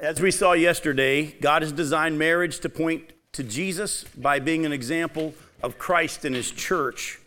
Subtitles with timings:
[0.00, 4.72] As we saw yesterday, God has designed marriage to point to Jesus by being an
[4.72, 7.20] example of Christ and his church.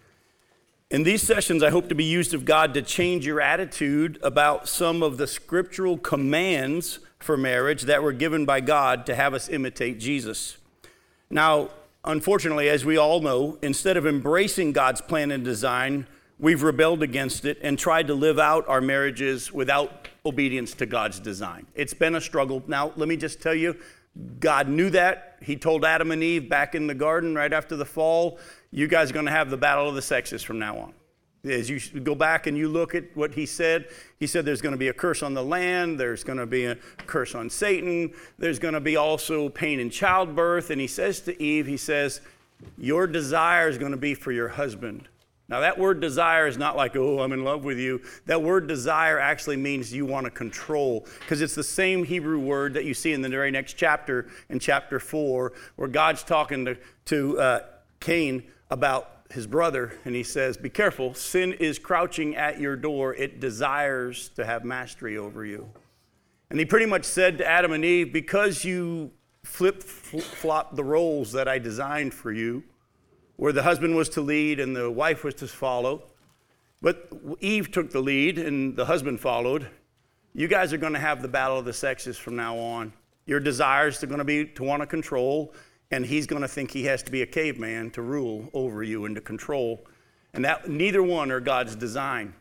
[0.89, 4.67] In these sessions, I hope to be used of God to change your attitude about
[4.67, 9.49] some of the scriptural commands for marriage that were given by God to have us
[9.49, 10.57] imitate Jesus.
[11.29, 11.69] Now,
[12.03, 16.07] unfortunately, as we all know, instead of embracing God's plan and design,
[16.39, 21.19] we've rebelled against it and tried to live out our marriages without obedience to God's
[21.19, 21.67] design.
[21.75, 22.63] It's been a struggle.
[22.67, 23.75] Now, let me just tell you,
[24.39, 25.37] God knew that.
[25.41, 28.39] He told Adam and Eve back in the garden right after the fall,
[28.71, 30.93] you guys are going to have the battle of the sexes from now on.
[31.45, 34.71] As you go back and you look at what he said, he said there's going
[34.71, 38.13] to be a curse on the land, there's going to be a curse on Satan,
[38.37, 40.69] there's going to be also pain in childbirth.
[40.69, 42.21] And he says to Eve, he says,
[42.77, 45.09] Your desire is going to be for your husband
[45.49, 48.01] now, that word desire is not like, oh, I'm in love with you.
[48.27, 52.73] That word desire actually means you want to control, because it's the same Hebrew word
[52.75, 56.77] that you see in the very next chapter, in chapter 4, where God's talking to,
[57.05, 57.59] to uh,
[57.99, 63.13] Cain about his brother, and he says, Be careful, sin is crouching at your door.
[63.13, 65.69] It desires to have mastery over you.
[66.49, 69.11] And he pretty much said to Adam and Eve, Because you
[69.43, 72.63] flip flop the roles that I designed for you,
[73.35, 76.03] where the husband was to lead and the wife was to follow.
[76.81, 77.09] But
[77.39, 79.67] Eve took the lead and the husband followed.
[80.33, 82.91] You guys are going to have the battle of the sexes from now on.
[83.25, 85.53] Your desires are going to be to want to control,
[85.91, 89.05] and he's going to think he has to be a caveman to rule over you
[89.05, 89.85] and to control.
[90.33, 92.33] And that neither one are God's design.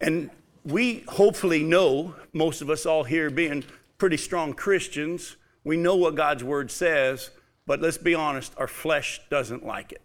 [0.00, 0.30] And
[0.64, 3.64] we hopefully know, most of us all here being
[3.98, 7.30] pretty strong Christians, we know what God's word says,
[7.66, 10.00] but let's be honest, our flesh doesn't like it.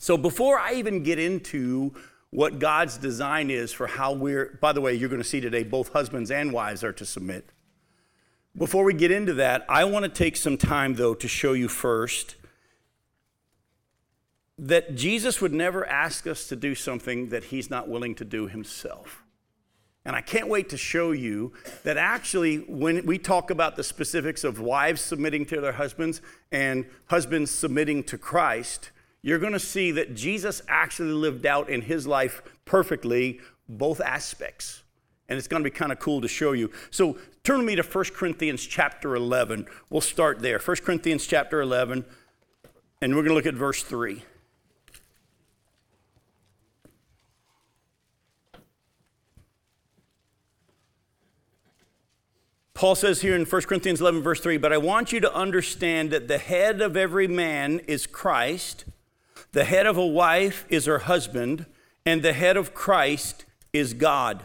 [0.00, 1.92] So before I even get into
[2.30, 5.62] what God's design is for how we're, by the way, you're going to see today
[5.62, 7.50] both husbands and wives are to submit.
[8.56, 11.68] Before we get into that, I want to take some time, though, to show you
[11.68, 12.36] first
[14.58, 18.46] that Jesus would never ask us to do something that he's not willing to do
[18.46, 19.22] himself.
[20.06, 21.52] And I can't wait to show you
[21.84, 26.86] that actually, when we talk about the specifics of wives submitting to their husbands and
[27.06, 28.92] husbands submitting to Christ,
[29.22, 34.82] you're going to see that Jesus actually lived out in his life perfectly both aspects.
[35.28, 36.70] And it's going to be kind of cool to show you.
[36.90, 39.66] So turn with me to 1 Corinthians chapter 11.
[39.88, 40.58] We'll start there.
[40.58, 42.04] 1 Corinthians chapter 11,
[43.00, 44.24] and we're going to look at verse 3.
[52.74, 56.10] Paul says here in 1 Corinthians 11, verse 3, but I want you to understand
[56.12, 58.86] that the head of every man is Christ
[59.52, 61.66] the head of a wife is her husband,
[62.06, 64.44] and the head of Christ is God.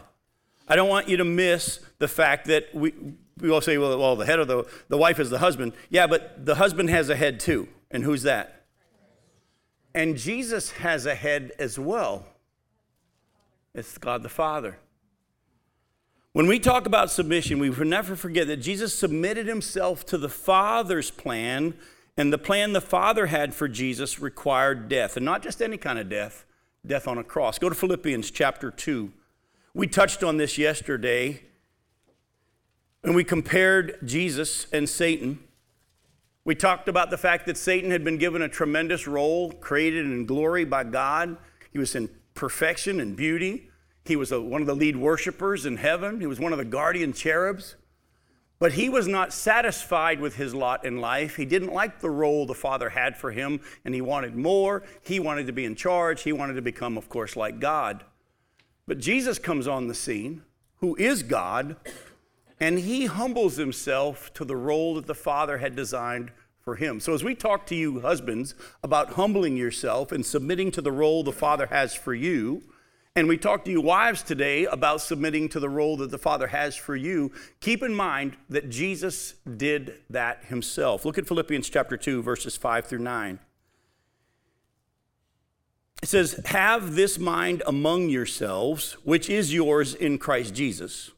[0.68, 2.92] I don't want you to miss the fact that we,
[3.40, 5.72] we all say, well, well, the head of the, the wife is the husband.
[5.90, 7.68] Yeah, but the husband has a head too.
[7.90, 8.64] And who's that?
[9.94, 12.26] And Jesus has a head as well.
[13.74, 14.78] It's God the Father.
[16.32, 21.10] When we talk about submission, we never forget that Jesus submitted himself to the Father's
[21.10, 21.74] plan
[22.16, 25.98] and the plan the Father had for Jesus required death, and not just any kind
[25.98, 26.44] of death,
[26.84, 27.58] death on a cross.
[27.58, 29.12] Go to Philippians chapter 2.
[29.74, 31.42] We touched on this yesterday,
[33.04, 35.38] and we compared Jesus and Satan.
[36.44, 40.26] We talked about the fact that Satan had been given a tremendous role, created in
[40.26, 41.36] glory by God.
[41.72, 43.68] He was in perfection and beauty.
[44.04, 46.20] He was a, one of the lead worshipers in heaven.
[46.20, 47.74] He was one of the guardian cherubs.
[48.58, 51.36] But he was not satisfied with his lot in life.
[51.36, 54.82] He didn't like the role the Father had for him, and he wanted more.
[55.02, 56.22] He wanted to be in charge.
[56.22, 58.04] He wanted to become, of course, like God.
[58.86, 60.42] But Jesus comes on the scene,
[60.80, 61.76] who is God,
[62.58, 66.30] and he humbles himself to the role that the Father had designed
[66.62, 66.98] for him.
[66.98, 71.22] So, as we talk to you, husbands, about humbling yourself and submitting to the role
[71.22, 72.62] the Father has for you,
[73.16, 76.48] and we talk to you wives today about submitting to the role that the Father
[76.48, 77.32] has for you.
[77.60, 81.06] Keep in mind that Jesus did that himself.
[81.06, 83.38] Look at Philippians chapter 2, verses 5 through 9.
[86.02, 91.10] It says, Have this mind among yourselves, which is yours in Christ Jesus,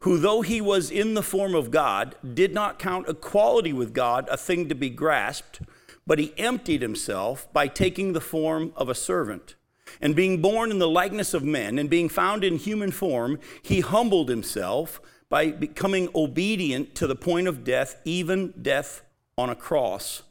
[0.00, 4.26] who, though he was in the form of God, did not count equality with God
[4.30, 5.60] a thing to be grasped,
[6.06, 9.54] but he emptied himself by taking the form of a servant
[10.00, 13.80] and being born in the likeness of men, and being found in human form, he
[13.80, 19.02] humbled himself by becoming obedient to the point of death, even death
[19.38, 20.22] on a cross.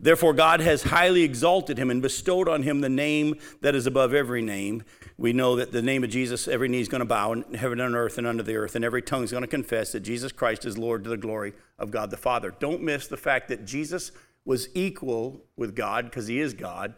[0.00, 4.12] Therefore, God has highly exalted him and bestowed on him the name that is above
[4.12, 4.82] every name.
[5.16, 7.80] We know that the name of Jesus, every knee is going to bow in heaven
[7.80, 10.32] and earth and under the earth, and every tongue is going to confess that Jesus
[10.32, 12.52] Christ is Lord to the glory of God the Father.
[12.58, 14.12] Don't miss the fact that Jesus
[14.44, 16.94] was equal with God because he is God,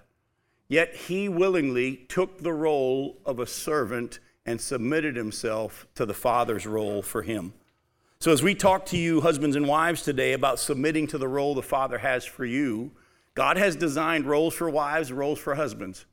[0.69, 6.67] yet he willingly took the role of a servant and submitted himself to the Father's
[6.67, 7.53] role for him.
[8.19, 11.55] So, as we talk to you, husbands and wives, today about submitting to the role
[11.55, 12.93] the Father has for you,
[13.35, 16.07] God has designed roles for wives, roles for husbands.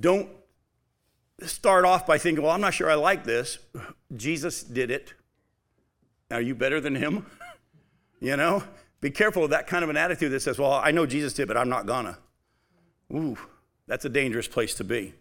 [0.00, 0.30] Don't
[1.42, 3.58] start off by thinking, well, I'm not sure I like this.
[4.16, 5.14] Jesus did it.
[6.30, 7.26] Are you better than him?
[8.20, 8.62] you know?
[9.00, 11.48] Be careful of that kind of an attitude that says, well, I know Jesus did,
[11.48, 12.18] but I'm not gonna.
[13.12, 13.36] Ooh,
[13.90, 15.14] that's a dangerous place to be.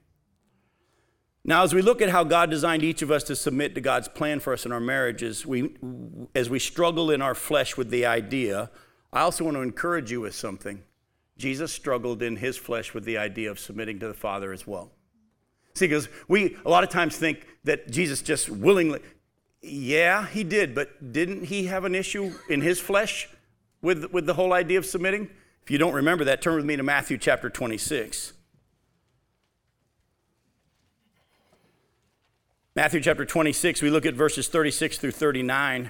[1.43, 4.07] Now, as we look at how God designed each of us to submit to God's
[4.07, 5.75] plan for us in our marriages, we,
[6.35, 8.69] as we struggle in our flesh with the idea,
[9.11, 10.83] I also want to encourage you with something.
[11.35, 14.91] Jesus struggled in his flesh with the idea of submitting to the Father as well.
[15.73, 18.99] See, because we a lot of times think that Jesus just willingly,
[19.63, 23.29] yeah, he did, but didn't he have an issue in his flesh
[23.81, 25.27] with, with the whole idea of submitting?
[25.63, 28.33] If you don't remember that, turn with me to Matthew chapter 26.
[32.79, 35.89] Matthew chapter 26, we look at verses 36 through 39.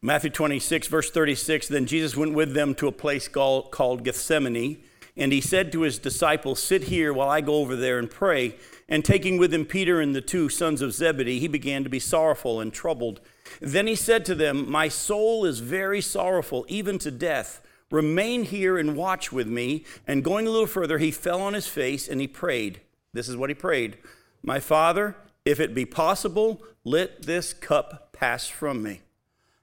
[0.00, 4.82] Matthew 26, verse 36 Then Jesus went with them to a place called, Gethsemane,
[5.14, 8.56] and he said to his disciples, Sit here while I go over there and pray.
[8.88, 12.00] And taking with him Peter and the two sons of Zebedee, he began to be
[12.00, 13.20] sorrowful and troubled.
[13.60, 17.60] Then he said to them, My soul is very sorrowful, even to death.
[17.90, 19.84] Remain here and watch with me.
[20.06, 22.80] And going a little further, he fell on his face and he prayed.
[23.12, 23.98] This is what he prayed
[24.42, 29.02] My Father, if it be possible, let this cup pass from me.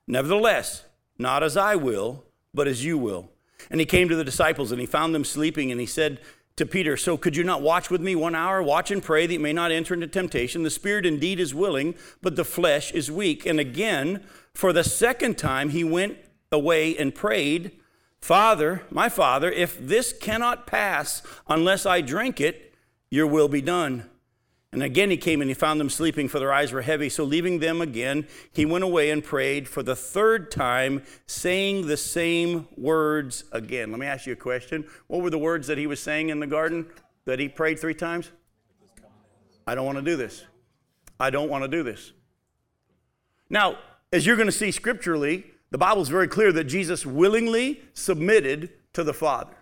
[0.07, 0.85] Nevertheless,
[1.17, 2.23] not as I will,
[2.53, 3.29] but as you will.
[3.69, 6.19] And he came to the disciples and he found them sleeping, and he said
[6.55, 8.61] to Peter, So could you not watch with me one hour?
[8.61, 10.63] Watch and pray that you may not enter into temptation.
[10.63, 13.45] The spirit indeed is willing, but the flesh is weak.
[13.45, 14.23] And again,
[14.53, 16.17] for the second time, he went
[16.51, 17.71] away and prayed
[18.21, 22.73] Father, my Father, if this cannot pass unless I drink it,
[23.09, 24.09] your will be done.
[24.71, 27.09] And again he came and he found them sleeping, for their eyes were heavy.
[27.09, 31.97] So leaving them again, he went away and prayed for the third time, saying the
[31.97, 33.91] same words again.
[33.91, 34.85] Let me ask you a question.
[35.07, 36.85] What were the words that he was saying in the garden
[37.25, 38.31] that he prayed three times?
[39.67, 40.45] I don't want to do this.
[41.19, 42.13] I don't want to do this.
[43.49, 43.77] Now,
[44.13, 48.69] as you're going to see scripturally, the Bible is very clear that Jesus willingly submitted
[48.93, 49.55] to the Father.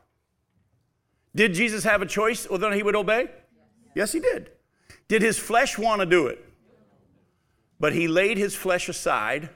[1.36, 3.30] Did Jesus have a choice whether he would obey?
[3.96, 4.52] Yes, he did.
[5.08, 6.44] Did his flesh want to do it?
[7.80, 9.50] But he laid his flesh aside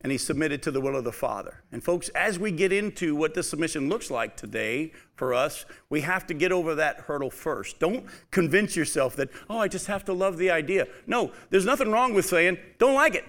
[0.00, 1.62] and he submitted to the will of the Father.
[1.72, 6.02] And folks, as we get into what this submission looks like today for us, we
[6.02, 7.78] have to get over that hurdle first.
[7.78, 10.88] Don't convince yourself that, oh, I just have to love the idea.
[11.06, 13.24] No, there's nothing wrong with saying, don't like it.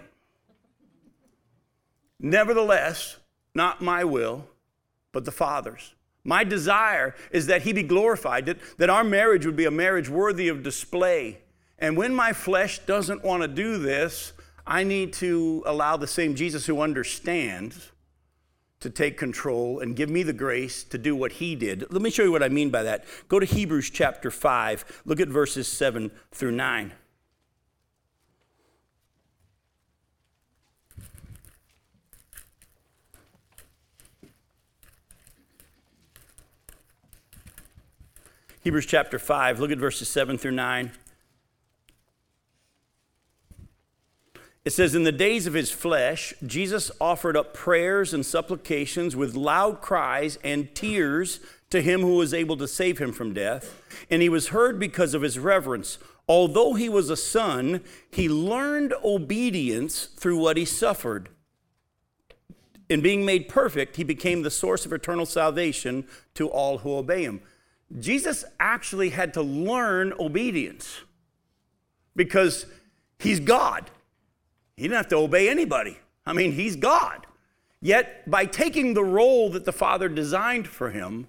[2.20, 3.18] Nevertheless,
[3.54, 4.48] not my will,
[5.12, 5.94] but the Father's.
[6.24, 10.10] My desire is that He be glorified, that, that our marriage would be a marriage
[10.10, 11.40] worthy of display.
[11.78, 14.34] And when my flesh doesn't want to do this,
[14.66, 17.92] I need to allow the same Jesus who understands
[18.80, 21.92] to take control and give me the grace to do what he did.
[21.92, 23.06] Let me show you what I mean by that.
[23.28, 26.94] Go to Hebrews chapter 5, look at verses 7 through 9.
[38.66, 40.92] Hebrews chapter 5, look at verses 7 through 9.
[44.66, 49.36] It says, In the days of his flesh, Jesus offered up prayers and supplications with
[49.36, 53.80] loud cries and tears to him who was able to save him from death.
[54.10, 56.00] And he was heard because of his reverence.
[56.28, 61.30] Although he was a son, he learned obedience through what he suffered.
[62.90, 67.22] In being made perfect, he became the source of eternal salvation to all who obey
[67.22, 67.42] him.
[68.00, 71.02] Jesus actually had to learn obedience
[72.16, 72.66] because
[73.20, 73.90] he's God.
[74.76, 75.98] He didn't have to obey anybody.
[76.26, 77.26] I mean, he's God.
[77.82, 81.28] Yet, by taking the role that the Father designed for him,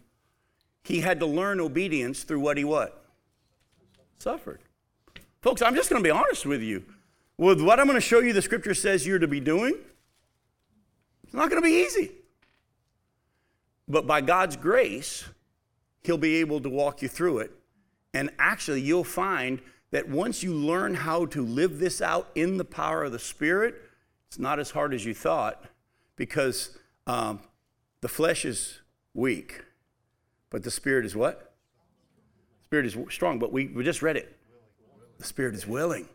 [0.82, 3.04] he had to learn obedience through what he what?
[4.18, 4.60] Suffered.
[5.42, 6.84] Folks, I'm just going to be honest with you.
[7.36, 9.74] With what I'm going to show you, the scripture says you're to be doing,
[11.24, 12.12] it's not going to be easy.
[13.86, 15.24] But by God's grace,
[16.06, 17.50] He'll be able to walk you through it.
[18.14, 19.60] And actually, you'll find
[19.90, 23.74] that once you learn how to live this out in the power of the Spirit,
[24.28, 25.64] It's not as hard as you thought
[26.16, 27.40] because um,
[28.00, 28.80] the flesh is
[29.14, 29.62] weak,
[30.50, 31.54] but the spirit is what?
[32.64, 34.36] Spirit is strong, but we, we just read it.
[35.18, 36.08] The spirit is willing.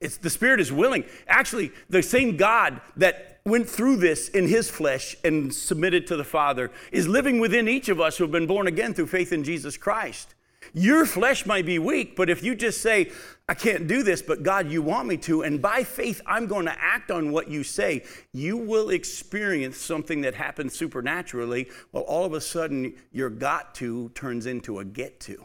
[0.00, 1.04] It's the spirit is willing.
[1.26, 6.24] Actually, the same God that went through this in his flesh and submitted to the
[6.24, 9.44] Father is living within each of us who have been born again through faith in
[9.44, 10.34] Jesus Christ.
[10.72, 13.10] Your flesh might be weak, but if you just say,
[13.48, 16.66] I can't do this, but God, you want me to, and by faith, I'm going
[16.66, 21.68] to act on what you say, you will experience something that happens supernaturally.
[21.92, 25.44] Well, all of a sudden, your got to turns into a get to.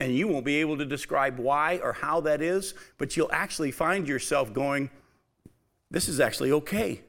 [0.00, 3.70] And you won't be able to describe why or how that is, but you'll actually
[3.70, 4.90] find yourself going,
[5.90, 7.00] This is actually okay.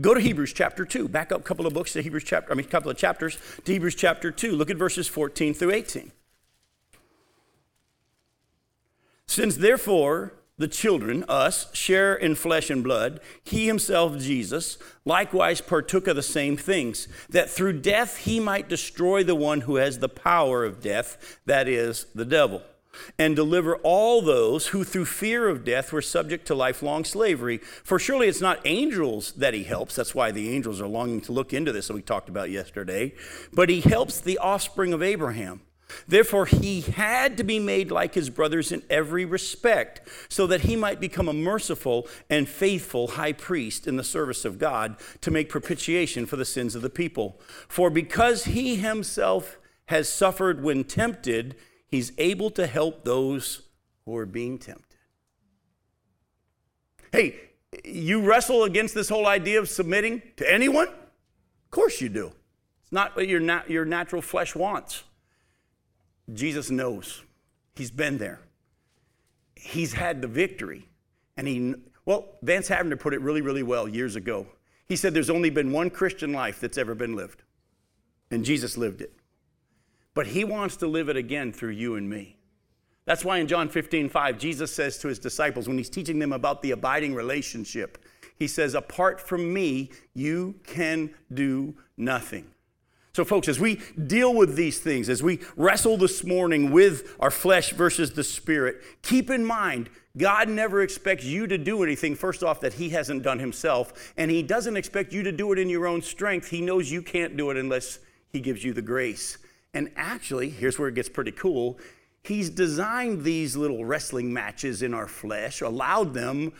[0.00, 1.08] Go to Hebrews chapter 2.
[1.08, 3.38] Back up a couple of books to Hebrews chapter, I mean, a couple of chapters
[3.64, 4.52] to Hebrews chapter 2.
[4.52, 6.12] Look at verses 14 through 18.
[9.26, 16.08] Since therefore the children, us, share in flesh and blood, he himself, Jesus, likewise partook
[16.08, 20.08] of the same things, that through death he might destroy the one who has the
[20.08, 22.62] power of death, that is, the devil,
[23.18, 27.58] and deliver all those who through fear of death were subject to lifelong slavery.
[27.58, 29.96] For surely it's not angels that he helps.
[29.96, 33.14] That's why the angels are longing to look into this that we talked about yesterday.
[33.52, 35.62] But he helps the offspring of Abraham.
[36.06, 40.76] Therefore, he had to be made like his brothers in every respect, so that he
[40.76, 45.48] might become a merciful and faithful high priest in the service of God to make
[45.48, 47.40] propitiation for the sins of the people.
[47.68, 51.56] For because he himself has suffered when tempted,
[51.88, 53.62] he's able to help those
[54.04, 54.84] who are being tempted.
[57.12, 57.36] Hey,
[57.84, 60.88] you wrestle against this whole idea of submitting to anyone?
[60.88, 62.32] Of course you do.
[62.82, 65.04] It's not what your, nat- your natural flesh wants.
[66.32, 67.22] Jesus knows.
[67.74, 68.40] He's been there.
[69.56, 70.88] He's had the victory.
[71.36, 74.46] And he, well, Vance Havner put it really, really well years ago.
[74.86, 77.42] He said there's only been one Christian life that's ever been lived,
[78.30, 79.12] and Jesus lived it.
[80.18, 82.34] But he wants to live it again through you and me.
[83.04, 86.32] That's why in John 15, 5, Jesus says to his disciples when he's teaching them
[86.32, 88.04] about the abiding relationship,
[88.36, 92.50] he says, Apart from me, you can do nothing.
[93.12, 93.76] So, folks, as we
[94.08, 98.82] deal with these things, as we wrestle this morning with our flesh versus the spirit,
[99.02, 103.22] keep in mind God never expects you to do anything, first off, that He hasn't
[103.22, 104.12] done Himself.
[104.16, 106.48] And He doesn't expect you to do it in your own strength.
[106.48, 108.00] He knows you can't do it unless
[108.32, 109.38] He gives you the grace.
[109.78, 111.78] And actually, here's where it gets pretty cool
[112.24, 116.52] He's designed these little wrestling matches in our flesh, allowed them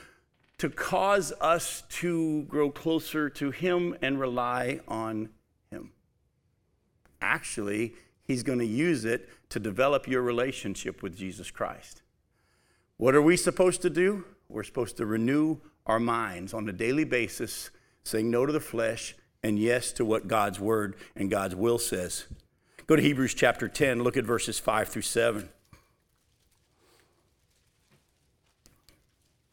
[0.59, 5.31] to cause us to grow closer to Him and rely on
[5.73, 5.91] Him.
[7.21, 12.03] Actually, He's going to use it to develop your relationship with Jesus Christ.
[12.99, 14.27] What are we supposed to do?
[14.49, 15.57] We're supposed to renew
[15.87, 17.71] our minds on a daily basis,
[18.05, 22.27] saying no to the flesh and yes to what God's word and God's will says.
[22.89, 25.43] Go to Hebrews chapter 10, look at verses 5 through 7.
[25.43, 25.49] It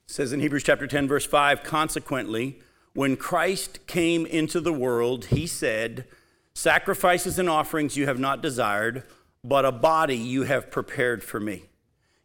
[0.07, 2.61] says in Hebrews chapter 10, verse 5 Consequently,
[2.93, 6.05] when Christ came into the world, he said,
[6.53, 9.03] Sacrifices and offerings you have not desired,
[9.43, 11.63] but a body you have prepared for me.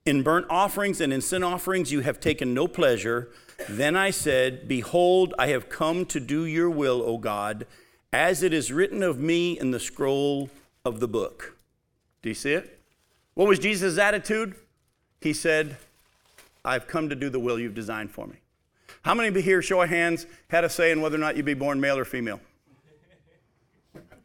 [0.07, 3.31] In burnt offerings and in sin offerings you have taken no pleasure.
[3.69, 7.67] Then I said, Behold, I have come to do your will, O God,
[8.13, 10.49] as it is written of me in the scroll
[10.85, 11.57] of the book.
[12.23, 12.81] Do you see it?
[13.35, 14.55] What was Jesus' attitude?
[15.21, 15.77] He said,
[16.65, 18.37] I've come to do the will you've designed for me.
[19.03, 21.37] How many of you here, show of hands, had a say in whether or not
[21.37, 22.41] you'd be born male or female?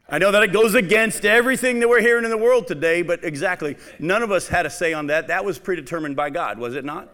[0.08, 3.24] I know that it goes against everything that we're hearing in the world today, but
[3.24, 5.28] exactly, none of us had a say on that.
[5.28, 7.10] That was predetermined by God, was it not?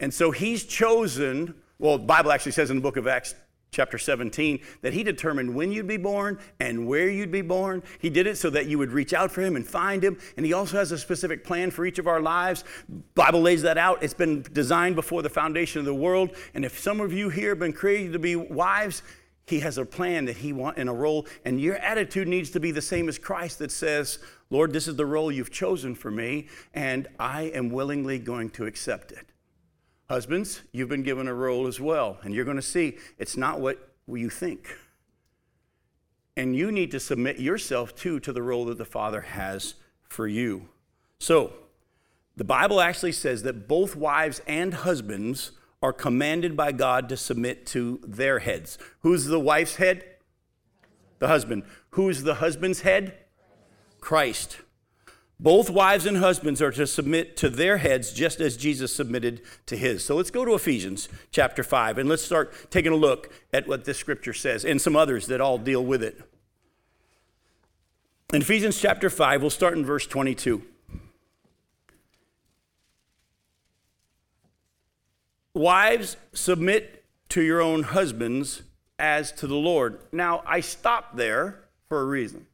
[0.00, 3.34] And so he's chosen, well, the Bible actually says in the book of Acts,
[3.70, 7.82] chapter 17, that he determined when you'd be born and where you'd be born.
[7.98, 10.18] He did it so that you would reach out for him and find him.
[10.36, 12.64] And he also has a specific plan for each of our lives.
[13.14, 14.02] Bible lays that out.
[14.02, 16.34] It's been designed before the foundation of the world.
[16.54, 19.02] And if some of you here have been created to be wives,
[19.48, 22.60] he has a plan that he wants in a role, and your attitude needs to
[22.60, 24.18] be the same as Christ that says,
[24.50, 28.66] Lord, this is the role you've chosen for me, and I am willingly going to
[28.66, 29.26] accept it.
[30.08, 33.60] Husbands, you've been given a role as well, and you're going to see it's not
[33.60, 34.74] what you think.
[36.36, 39.74] And you need to submit yourself too to the role that the Father has
[40.08, 40.68] for you.
[41.18, 41.52] So,
[42.36, 45.50] the Bible actually says that both wives and husbands
[45.82, 48.78] are commanded by God to submit to their heads.
[49.00, 50.04] Who's the wife's head?
[51.18, 51.64] The husband.
[51.90, 53.14] Who's the husband's head?
[54.00, 54.60] Christ.
[55.40, 59.76] Both wives and husbands are to submit to their heads just as Jesus submitted to
[59.76, 60.04] his.
[60.04, 63.84] So let's go to Ephesians chapter 5 and let's start taking a look at what
[63.84, 66.20] this scripture says and some others that all deal with it.
[68.32, 70.60] In Ephesians chapter 5, we'll start in verse 22.
[75.54, 78.62] Wives, submit to your own husbands
[78.98, 80.00] as to the Lord.
[80.12, 82.46] Now, I stop there for a reason.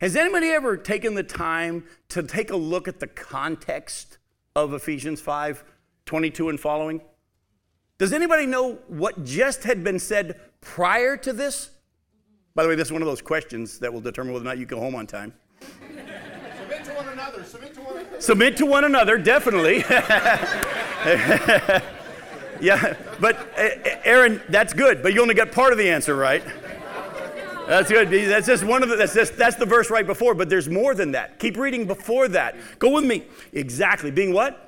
[0.00, 4.18] Has anybody ever taken the time to take a look at the context
[4.54, 5.64] of Ephesians 5
[6.06, 7.00] 22 and following?
[7.98, 11.70] Does anybody know what just had been said prior to this?
[12.54, 14.58] By the way, this is one of those questions that will determine whether or not
[14.58, 15.34] you go home on time.
[15.60, 17.42] Submit to one another.
[17.42, 18.20] Submit to one another.
[18.20, 19.78] Submit to one another, definitely.
[22.60, 26.14] yeah, but eh, eh, Aaron, that's good, but you only got part of the answer
[26.14, 26.44] right.
[27.68, 28.10] That's good.
[28.10, 30.94] That's just one of the, that's just, that's the verse right before, but there's more
[30.94, 31.38] than that.
[31.38, 32.56] Keep reading before that.
[32.78, 33.24] Go with me.
[33.52, 34.10] Exactly.
[34.10, 34.64] Being what?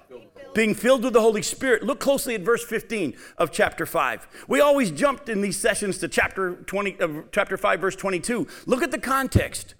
[0.54, 1.83] being filled with the Holy Spirit.
[1.83, 4.47] Look closely at verse 15 of chapter 5.
[4.49, 8.47] We always jumped in these sessions to chapter 20 uh, chapter 5 verse 22.
[8.66, 9.75] Look at the context.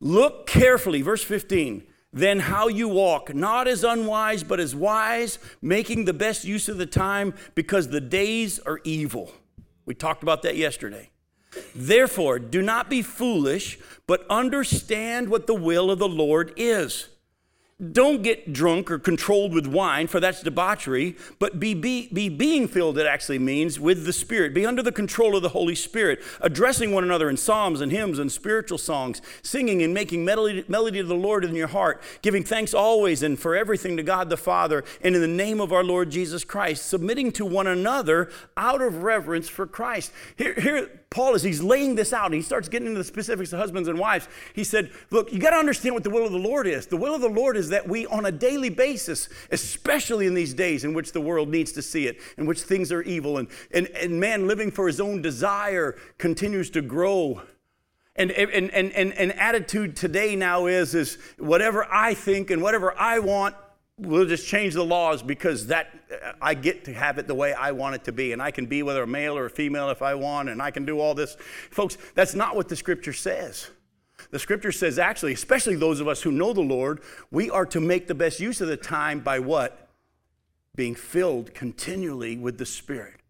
[0.00, 1.84] Look carefully verse 15.
[2.12, 6.78] Then how you walk, not as unwise but as wise, making the best use of
[6.78, 9.32] the time because the days are evil.
[9.84, 11.10] We talked about that yesterday.
[11.74, 17.08] Therefore, do not be foolish, but understand what the will of the Lord is.
[17.90, 22.68] Don't get drunk or controlled with wine, for that's debauchery, but be, be, be being
[22.68, 24.54] filled, it actually means, with the Spirit.
[24.54, 28.20] Be under the control of the Holy Spirit, addressing one another in psalms and hymns
[28.20, 32.44] and spiritual songs, singing and making melody, melody to the Lord in your heart, giving
[32.44, 35.82] thanks always and for everything to God the Father, and in the name of our
[35.82, 40.12] Lord Jesus Christ, submitting to one another out of reverence for Christ.
[40.36, 43.52] Here, here Paul, as he's laying this out, and he starts getting into the specifics
[43.52, 46.32] of husbands and wives, he said, Look, you got to understand what the will of
[46.32, 46.88] the Lord is.
[46.88, 50.52] The will of the Lord is that we, on a daily basis, especially in these
[50.52, 53.46] days in which the world needs to see it, in which things are evil, and,
[53.70, 57.42] and, and man living for his own desire continues to grow.
[58.16, 62.92] And, and, and, and, and attitude today now is, is whatever I think and whatever
[62.98, 63.54] I want,
[63.98, 67.52] we'll just change the laws because that uh, I get to have it the way
[67.52, 69.90] I want it to be and I can be whether a male or a female
[69.90, 71.36] if I want and I can do all this.
[71.70, 73.70] Folks, that's not what the scripture says.
[74.30, 77.80] The scripture says actually, especially those of us who know the Lord, we are to
[77.80, 79.88] make the best use of the time by what?
[80.74, 83.20] Being filled continually with the Spirit.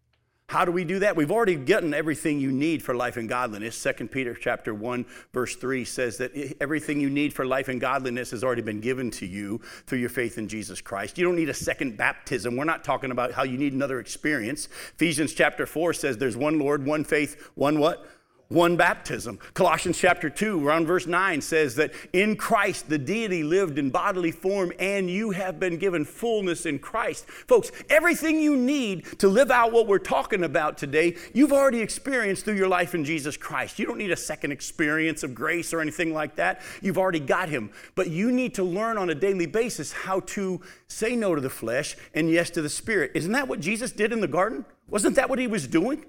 [0.47, 1.15] How do we do that?
[1.15, 3.81] We've already gotten everything you need for life and godliness.
[3.81, 8.29] 2 Peter chapter 1 verse 3 says that everything you need for life and godliness
[8.29, 11.17] has already been given to you through your faith in Jesus Christ.
[11.17, 12.55] You don't need a second baptism.
[12.55, 14.69] We're not talking about how you need another experience.
[14.93, 18.07] Ephesians chapter 4 says there's one Lord, one faith, one what?
[18.49, 19.39] One baptism.
[19.53, 24.31] Colossians chapter 2, around verse 9, says that in Christ the deity lived in bodily
[24.31, 27.25] form and you have been given fullness in Christ.
[27.25, 32.45] Folks, everything you need to live out what we're talking about today, you've already experienced
[32.45, 33.79] through your life in Jesus Christ.
[33.79, 36.61] You don't need a second experience of grace or anything like that.
[36.81, 37.71] You've already got Him.
[37.95, 41.49] But you need to learn on a daily basis how to say no to the
[41.49, 43.11] flesh and yes to the Spirit.
[43.15, 44.65] Isn't that what Jesus did in the garden?
[44.87, 46.05] Wasn't that what He was doing?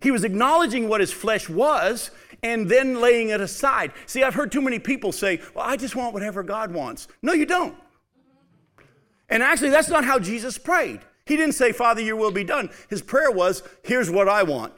[0.00, 2.10] He was acknowledging what his flesh was
[2.42, 3.92] and then laying it aside.
[4.06, 7.08] See, I've heard too many people say, Well, I just want whatever God wants.
[7.22, 7.74] No, you don't.
[9.28, 11.00] And actually, that's not how Jesus prayed.
[11.26, 12.70] He didn't say, Father, your will be done.
[12.88, 14.72] His prayer was, Here's what I want.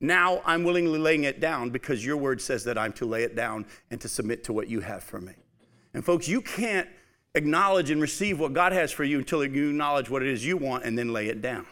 [0.00, 3.34] Now I'm willingly laying it down because your word says that I'm to lay it
[3.34, 5.32] down and to submit to what you have for me.
[5.94, 6.88] And folks, you can't
[7.34, 10.56] acknowledge and receive what God has for you until you acknowledge what it is you
[10.56, 11.66] want and then lay it down.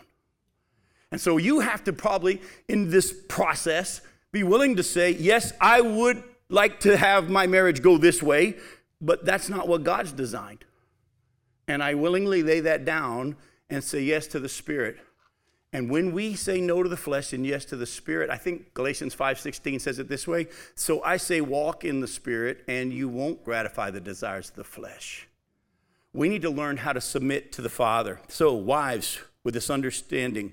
[1.13, 4.01] And so you have to probably, in this process,
[4.33, 8.57] be willing to say, yes, I would like to have my marriage go this way,
[9.01, 10.65] but that's not what God's designed.
[11.69, 13.37] And I willingly lay that down
[13.69, 14.97] and say yes to the Spirit.
[15.73, 18.75] And when we say no to the flesh and yes to the Spirit, I think
[18.75, 20.49] Galatians 5:16 says it this way.
[20.75, 24.65] So I say walk in the Spirit, and you won't gratify the desires of the
[24.65, 25.29] flesh.
[26.13, 28.21] We need to learn how to submit to the Father.
[28.29, 30.53] So, wives, with this understanding,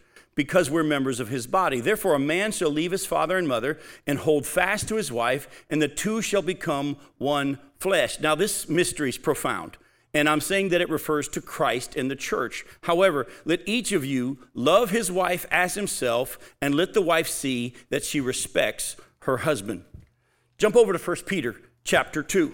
[0.35, 1.79] because we're members of his body.
[1.79, 5.65] Therefore, a man shall leave his father and mother and hold fast to his wife,
[5.69, 8.19] and the two shall become one flesh.
[8.19, 9.77] Now, this mystery is profound.
[10.13, 12.65] And I'm saying that it refers to Christ and the church.
[12.81, 17.75] However, let each of you love his wife as himself, and let the wife see
[17.89, 19.85] that she respects her husband.
[20.57, 22.53] Jump over to 1 Peter chapter 2.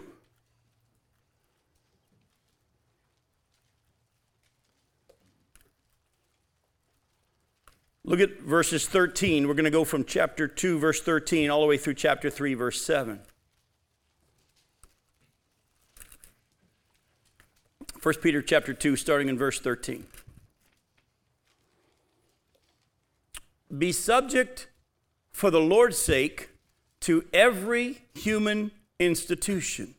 [8.07, 9.49] Look at verses 13.
[9.49, 12.53] We're going to go from chapter 2, verse 13, all the way through chapter 3,
[12.53, 13.19] verse 7.
[18.01, 20.05] 1 Peter chapter 2, starting in verse 13.
[23.77, 24.69] Be subject
[25.33, 26.51] for the Lord's sake
[27.01, 29.95] to every human institution,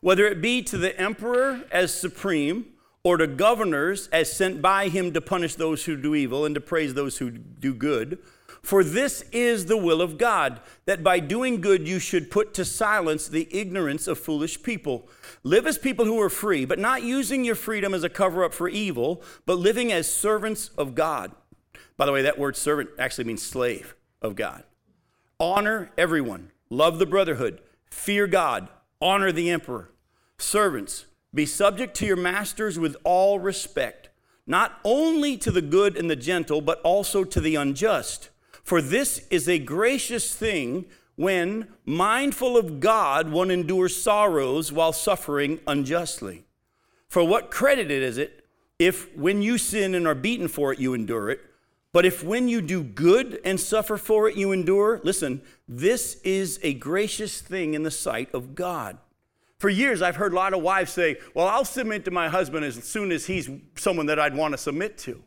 [0.00, 2.73] whether it be to the emperor as supreme
[3.04, 6.60] or to governors as sent by him to punish those who do evil and to
[6.60, 8.18] praise those who do good.
[8.62, 12.64] For this is the will of God, that by doing good you should put to
[12.64, 15.06] silence the ignorance of foolish people.
[15.42, 18.54] Live as people who are free, but not using your freedom as a cover up
[18.54, 21.32] for evil, but living as servants of God.
[21.98, 24.64] By the way, that word servant actually means slave of God.
[25.38, 29.90] Honor everyone, love the brotherhood, fear God, honor the emperor.
[30.38, 34.08] Servants, be subject to your masters with all respect,
[34.46, 38.30] not only to the good and the gentle, but also to the unjust.
[38.62, 45.60] For this is a gracious thing when, mindful of God, one endures sorrows while suffering
[45.66, 46.44] unjustly.
[47.08, 48.44] For what credit is it
[48.78, 51.40] if, when you sin and are beaten for it, you endure it?
[51.92, 56.58] But if when you do good and suffer for it, you endure, listen, this is
[56.62, 58.98] a gracious thing in the sight of God.
[59.58, 62.64] For years, I've heard a lot of wives say, Well, I'll submit to my husband
[62.64, 65.22] as soon as he's someone that I'd want to submit to.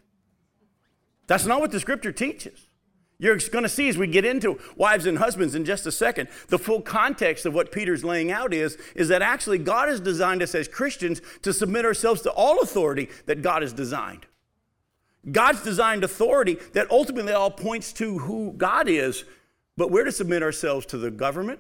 [1.27, 2.67] That's not what the scripture teaches.
[3.19, 6.29] You're going to see as we get into wives and husbands in just a second,
[6.49, 10.43] the full context of what Peter's laying out is, is that actually God has designed
[10.43, 14.27] us as Christians to submit ourselves to all authority that God has designed.
[15.31, 19.25] God's designed authority that ultimately all points to who God is,
[19.75, 21.59] but we're to submit ourselves to the government,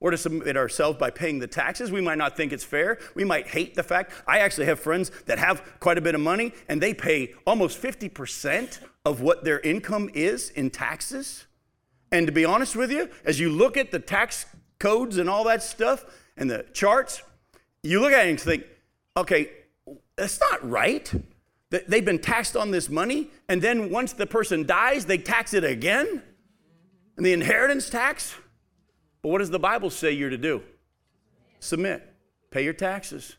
[0.00, 1.92] or to submit ourselves by paying the taxes.
[1.92, 2.98] We might not think it's fair.
[3.14, 4.12] We might hate the fact.
[4.26, 7.80] I actually have friends that have quite a bit of money and they pay almost
[7.80, 11.46] 50% of what their income is in taxes.
[12.10, 14.46] And to be honest with you, as you look at the tax
[14.78, 16.04] codes and all that stuff
[16.36, 17.22] and the charts,
[17.82, 18.64] you look at it and think,
[19.16, 19.50] okay,
[20.16, 21.12] that's not right.
[21.70, 25.62] They've been taxed on this money, and then once the person dies, they tax it
[25.62, 26.20] again.
[27.16, 28.34] And the inheritance tax,
[29.22, 30.62] but what does the Bible say you're to do?
[31.58, 32.06] Submit.
[32.50, 33.36] Pay your taxes.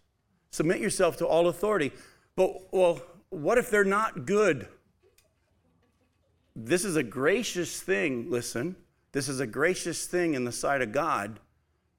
[0.52, 1.91] Submit yourself to all authority.
[2.36, 4.67] But, well, what if they're not good?
[6.56, 8.76] This is a gracious thing, listen.
[9.12, 11.39] This is a gracious thing in the sight of God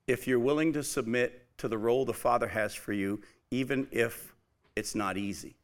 [0.07, 4.35] if you're willing to submit to the role the Father has for you, even if
[4.77, 5.57] it's not easy.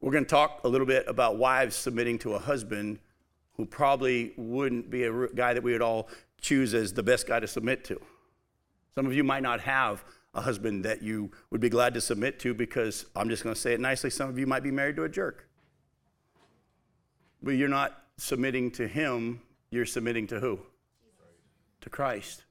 [0.00, 2.98] We're going to talk a little bit about wives submitting to a husband
[3.60, 6.08] who probably wouldn't be a guy that we would all
[6.40, 8.00] choose as the best guy to submit to.
[8.94, 12.38] Some of you might not have a husband that you would be glad to submit
[12.38, 14.08] to because I'm just going to say it nicely.
[14.08, 15.46] Some of you might be married to a jerk.
[17.42, 20.60] But you're not submitting to him, you're submitting to who?
[21.82, 22.44] To Christ.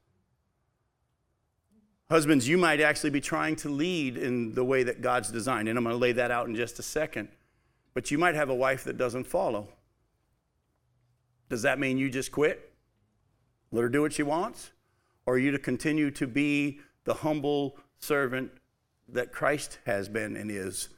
[2.11, 5.75] Husbands, you might actually be trying to lead in the way that God's designed, and
[5.75, 7.29] I'm going to lay that out in just a second.
[7.95, 9.69] But you might have a wife that doesn't follow.
[11.49, 12.73] Does that mean you just quit?
[13.71, 14.71] Let her do what she wants?
[15.25, 18.51] Or are you to continue to be the humble servant
[19.07, 20.89] that Christ has been and is,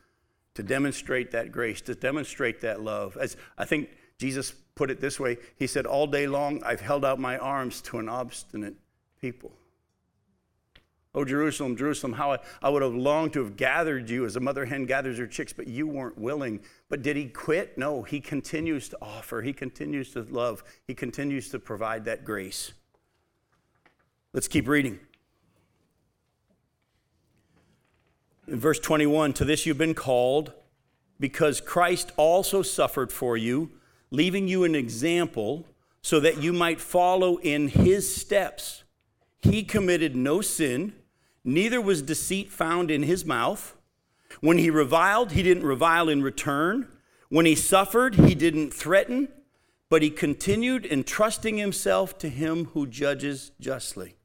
[0.53, 3.17] to demonstrate that grace, to demonstrate that love?
[3.17, 7.03] As I think Jesus put it this way He said, All day long I've held
[7.05, 8.75] out my arms to an obstinate
[9.19, 9.51] people.
[11.13, 14.39] Oh, Jerusalem, Jerusalem, how I, I would have longed to have gathered you as a
[14.39, 16.61] mother hen gathers her chicks, but you weren't willing.
[16.87, 17.77] But did he quit?
[17.77, 22.71] No, he continues to offer, he continues to love, he continues to provide that grace.
[24.31, 24.99] Let's keep reading.
[28.47, 30.53] In verse 21, to this you've been called,
[31.19, 33.71] because Christ also suffered for you,
[34.11, 35.67] leaving you an example
[36.01, 38.83] so that you might follow in his steps.
[39.39, 40.93] He committed no sin,
[41.43, 43.75] neither was deceit found in his mouth.
[44.39, 46.87] When he reviled, he didn't revile in return.
[47.29, 49.29] When he suffered, he didn't threaten,
[49.89, 54.15] but he continued entrusting himself to him who judges justly.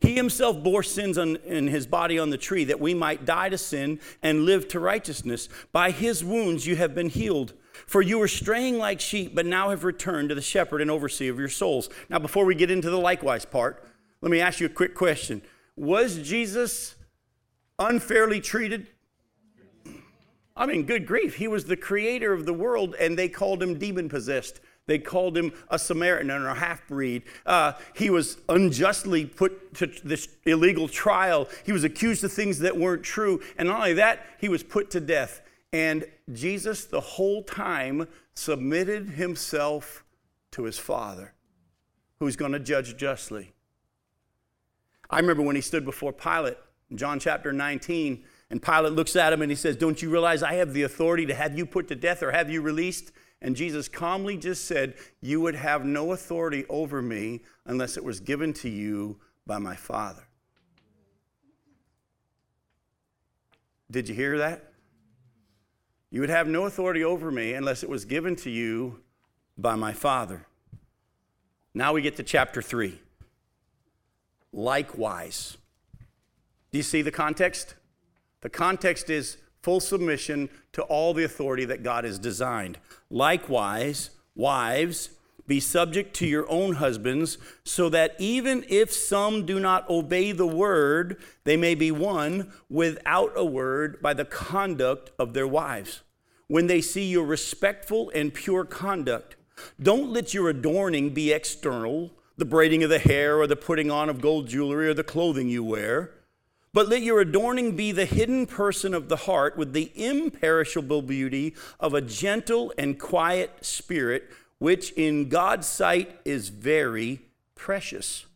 [0.00, 3.48] He himself bore sins on, in his body on the tree that we might die
[3.48, 5.48] to sin and live to righteousness.
[5.72, 7.54] By his wounds you have been healed.
[7.86, 11.32] For you were straying like sheep, but now have returned to the shepherd and overseer
[11.32, 11.88] of your souls.
[12.08, 13.84] Now, before we get into the likewise part,
[14.20, 15.42] let me ask you a quick question
[15.76, 16.94] Was Jesus
[17.78, 18.86] unfairly treated?
[20.56, 21.34] I mean, good grief.
[21.34, 24.60] He was the creator of the world, and they called him demon possessed.
[24.86, 27.22] They called him a Samaritan or a half breed.
[27.46, 31.48] Uh, he was unjustly put to this illegal trial.
[31.64, 33.40] He was accused of things that weren't true.
[33.56, 35.40] And not only that, he was put to death.
[35.72, 40.04] And Jesus, the whole time, submitted himself
[40.52, 41.32] to his Father,
[42.20, 43.54] who's going to judge justly.
[45.14, 46.58] I remember when he stood before Pilate
[46.90, 50.42] in John chapter 19, and Pilate looks at him and he says, Don't you realize
[50.42, 53.12] I have the authority to have you put to death or have you released?
[53.40, 58.18] And Jesus calmly just said, You would have no authority over me unless it was
[58.18, 60.24] given to you by my Father.
[63.88, 64.72] Did you hear that?
[66.10, 68.98] You would have no authority over me unless it was given to you
[69.56, 70.44] by my Father.
[71.72, 72.98] Now we get to chapter 3.
[74.54, 75.58] Likewise.
[76.70, 77.74] Do you see the context?
[78.40, 82.78] The context is full submission to all the authority that God has designed.
[83.10, 85.10] Likewise, wives,
[85.48, 90.46] be subject to your own husbands, so that even if some do not obey the
[90.46, 96.02] word, they may be won without a word by the conduct of their wives.
[96.46, 99.34] When they see your respectful and pure conduct,
[99.82, 104.08] don't let your adorning be external, the braiding of the hair or the putting on
[104.08, 106.10] of gold jewelry or the clothing you wear
[106.74, 111.54] but let your adorning be the hidden person of the heart with the imperishable beauty
[111.78, 117.20] of a gentle and quiet spirit, which in God's sight is very
[117.54, 118.26] precious.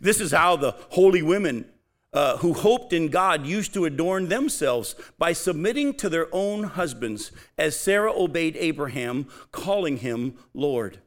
[0.00, 1.66] This is how the holy women
[2.14, 7.32] uh, who hoped in God used to adorn themselves by submitting to their own husbands,
[7.58, 11.00] as Sarah obeyed Abraham, calling him Lord.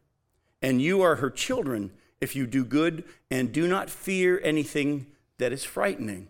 [0.62, 5.52] And you are her children if you do good and do not fear anything that
[5.52, 6.30] is frightening.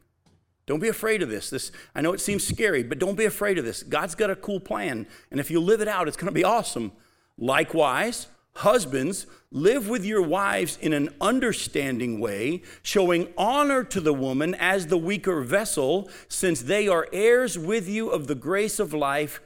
[0.65, 1.49] Don't be afraid of this.
[1.49, 3.83] This I know it seems scary, but don't be afraid of this.
[3.83, 6.43] God's got a cool plan, and if you live it out, it's going to be
[6.43, 6.91] awesome.
[7.37, 14.55] Likewise, husbands, live with your wives in an understanding way, showing honor to the woman
[14.55, 19.39] as the weaker vessel, since they are heirs with you of the grace of life,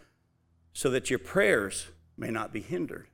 [0.74, 3.08] so that your prayers may not be hindered.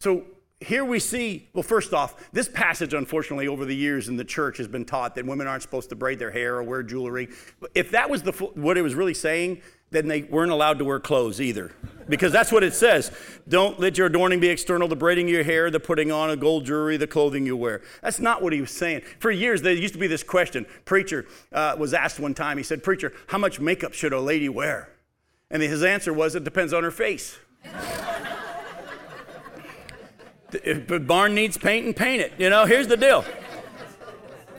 [0.00, 0.24] So,
[0.64, 4.58] here we see, well, first off, this passage, unfortunately, over the years in the church
[4.58, 7.28] has been taught that women aren't supposed to braid their hair or wear jewelry.
[7.74, 10.98] If that was the, what it was really saying, then they weren't allowed to wear
[10.98, 11.72] clothes either.
[12.08, 13.10] Because that's what it says.
[13.48, 16.40] Don't let your adorning be external, the braiding of your hair, the putting on of
[16.40, 17.80] gold jewelry, the clothing you wear.
[18.02, 19.02] That's not what he was saying.
[19.20, 20.66] For years, there used to be this question.
[20.84, 24.48] Preacher uh, was asked one time, he said, Preacher, how much makeup should a lady
[24.48, 24.90] wear?
[25.50, 27.38] And his answer was, It depends on her face.
[30.62, 32.32] If the barn needs painting, paint it.
[32.38, 33.24] You know, here's the deal.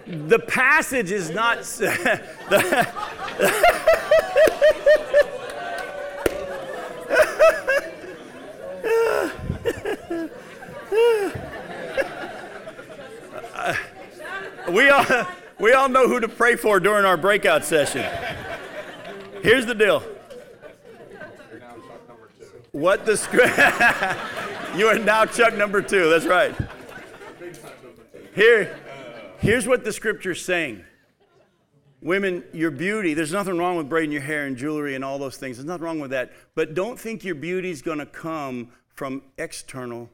[0.08, 1.60] The passage is not.
[1.63, 2.88] the,
[14.69, 15.05] we all,
[15.60, 18.05] we all know who to pray for during our breakout session.
[19.41, 20.03] Here's the deal.
[22.71, 23.58] What the script.
[24.75, 26.09] You are now Chuck number two.
[26.09, 26.53] That's right.
[28.35, 28.77] Here,
[29.39, 30.83] here's what the scripture's saying.
[32.01, 35.38] Women, your beauty, there's nothing wrong with braiding your hair and jewelry and all those
[35.38, 35.55] things.
[35.55, 36.33] There's nothing wrong with that.
[36.55, 40.09] But don't think your beauty's going to come from external.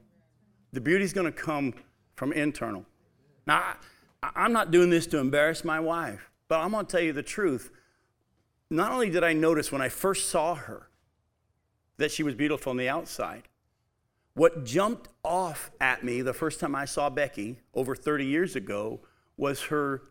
[0.74, 1.74] The beauty's going to come
[2.14, 2.86] from internal.
[3.48, 3.78] Now,
[4.22, 7.24] I'm not doing this to embarrass my wife, but I'm going to tell you the
[7.24, 7.72] truth.
[8.70, 10.88] Not only did I notice when I first saw her
[11.98, 13.48] that she was beautiful on the outside,
[14.34, 19.02] what jumped off at me the first time I saw Becky over 30 years ago
[19.38, 20.04] was her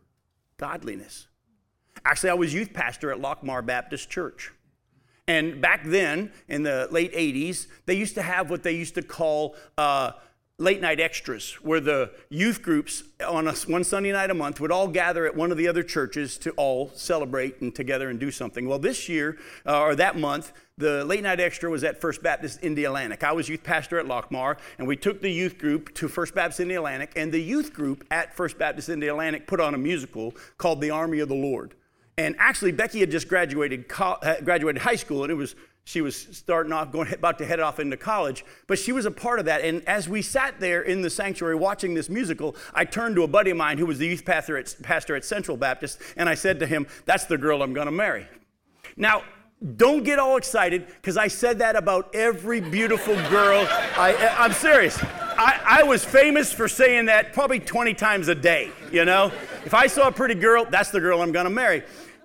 [0.57, 1.29] godliness.
[2.05, 4.53] Actually, I was youth pastor at Lockmar Baptist Church.
[5.27, 9.03] And back then, in the late 80s, they used to have what they used to
[9.03, 10.13] call uh,
[10.61, 14.71] late night extras where the youth groups on a, one Sunday night a month would
[14.71, 18.31] all gather at one of the other churches to all celebrate and together and do
[18.31, 18.69] something.
[18.69, 22.61] Well, this year uh, or that month, the late night extra was at First Baptist
[22.61, 23.25] Indialantic.
[23.25, 26.61] I was youth pastor at Lockmar, and we took the youth group to First Baptist
[26.61, 30.91] Indialantic, and the youth group at First Baptist Indialantic put on a musical called The
[30.91, 31.75] Army of the Lord.
[32.19, 36.73] And actually, Becky had just graduated, graduated high school, and it was she was starting
[36.73, 39.63] off, going about to head off into college, but she was a part of that.
[39.63, 43.29] And as we sat there in the sanctuary watching this musical, I turned to a
[43.29, 46.35] buddy of mine who was the youth pastor at, pastor at Central Baptist, and I
[46.35, 48.27] said to him, "That's the girl I'm going to marry."
[48.97, 49.23] Now,
[49.77, 53.67] don't get all excited because I said that about every beautiful girl.
[53.69, 54.99] I, am serious.
[55.03, 59.31] I, I, was famous for saying that probably 20 times a day, you know?
[59.67, 61.83] If I saw a pretty girl, that's the girl I'm gonna marry.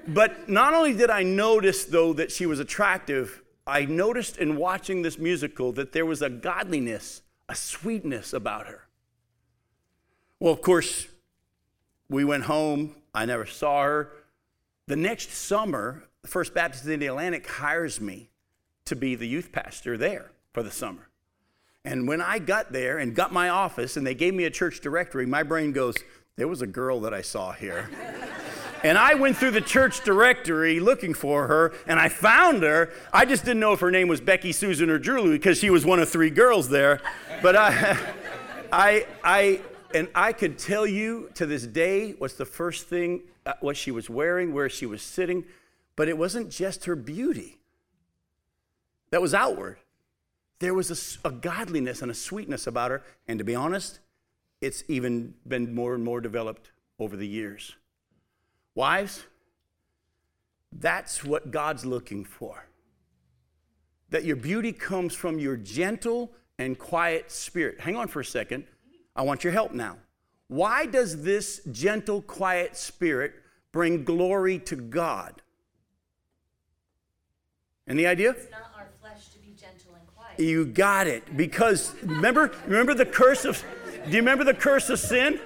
[0.08, 5.02] But not only did I notice, though, that she was attractive, I noticed in watching
[5.02, 8.88] this musical that there was a godliness, a sweetness about her.
[10.40, 11.08] Well, of course,
[12.10, 12.96] we went home.
[13.14, 14.12] I never saw her.
[14.88, 18.30] The next summer, First Baptist Indialantic hires me
[18.86, 21.10] to be the youth pastor there for the summer.
[21.84, 24.80] And when I got there and got my office and they gave me a church
[24.82, 25.96] directory, my brain goes,
[26.36, 27.90] there was a girl that I saw here.
[28.86, 32.94] And I went through the church directory looking for her, and I found her.
[33.12, 35.84] I just didn't know if her name was Becky, Susan, or Julie because she was
[35.84, 37.02] one of three girls there.
[37.42, 37.98] But I,
[38.72, 39.62] I, I,
[39.96, 43.90] and I could tell you to this day what's the first thing, uh, what she
[43.90, 45.46] was wearing, where she was sitting.
[45.96, 47.58] But it wasn't just her beauty
[49.10, 49.80] that was outward.
[50.60, 53.04] There was a, a godliness and a sweetness about her.
[53.28, 54.00] And to be honest,
[54.62, 56.70] it's even been more and more developed
[57.00, 57.74] over the years.
[58.76, 59.24] Wives,
[60.72, 62.68] that's what God's looking for.
[64.10, 67.80] That your beauty comes from your gentle and quiet spirit.
[67.80, 68.66] Hang on for a second.
[69.16, 69.98] I want your help now.
[70.48, 73.34] Why does this gentle, quiet spirit
[73.72, 75.42] bring glory to God?
[77.88, 78.32] Any idea?
[78.32, 80.40] It's not our flesh to be gentle and quiet.
[80.40, 81.38] You got it.
[81.38, 83.64] Because remember, remember the curse of
[84.06, 85.40] do you remember the curse of sin?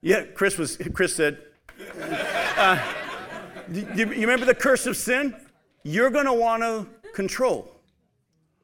[0.00, 1.38] Yeah, Chris was Chris said,
[2.56, 2.80] uh,
[3.72, 5.34] you, you remember the curse of sin?
[5.82, 7.70] You're going to want to control.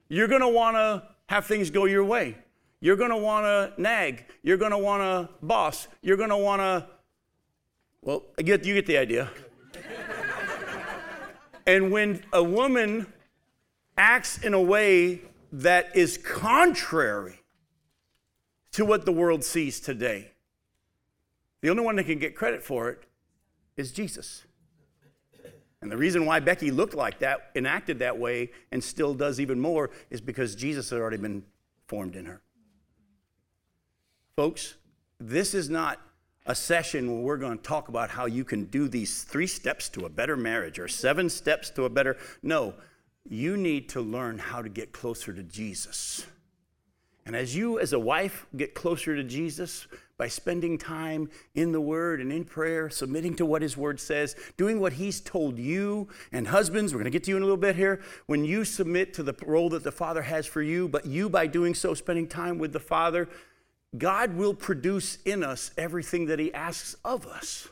[0.08, 2.36] You're going to want to have things go your way.
[2.80, 4.24] You're going to want to nag.
[4.42, 5.86] You're going to want to boss.
[6.02, 6.86] You're going to want to,
[8.02, 9.30] well, you get, you get the idea.
[11.66, 13.06] and when a woman
[13.96, 15.20] acts in a way
[15.52, 17.42] that is contrary
[18.72, 20.30] to what the world sees today,
[21.60, 23.04] the only one that can get credit for it
[23.76, 24.44] is Jesus.
[25.82, 29.40] And the reason why Becky looked like that and acted that way and still does
[29.40, 31.42] even more is because Jesus had already been
[31.86, 32.42] formed in her.
[34.36, 34.74] Folks,
[35.18, 35.98] this is not
[36.46, 39.88] a session where we're going to talk about how you can do these three steps
[39.90, 42.16] to a better marriage or seven steps to a better.
[42.42, 42.74] No,
[43.28, 46.26] you need to learn how to get closer to Jesus.
[47.26, 49.86] And as you, as a wife, get closer to Jesus,
[50.20, 54.36] by spending time in the Word and in prayer, submitting to what His Word says,
[54.58, 56.08] doing what He's told you.
[56.30, 58.02] And husbands, we're going to get to you in a little bit here.
[58.26, 61.46] When you submit to the role that the Father has for you, but you, by
[61.46, 63.30] doing so, spending time with the Father,
[63.96, 67.68] God will produce in us everything that He asks of us.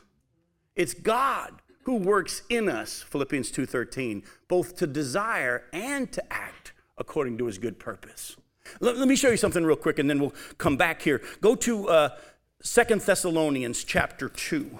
[0.75, 7.37] It's God who works in us, Philippians 2:13, both to desire and to act according
[7.37, 8.37] to His good purpose.
[8.79, 11.21] Let, let, me show you something real quick, and then we'll come back here.
[11.41, 12.09] Go to uh,
[12.61, 14.77] Second Thessalonians chapter 2.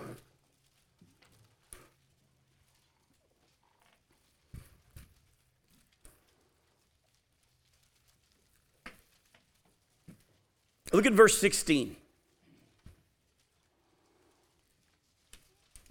[10.92, 11.96] Look at verse 16.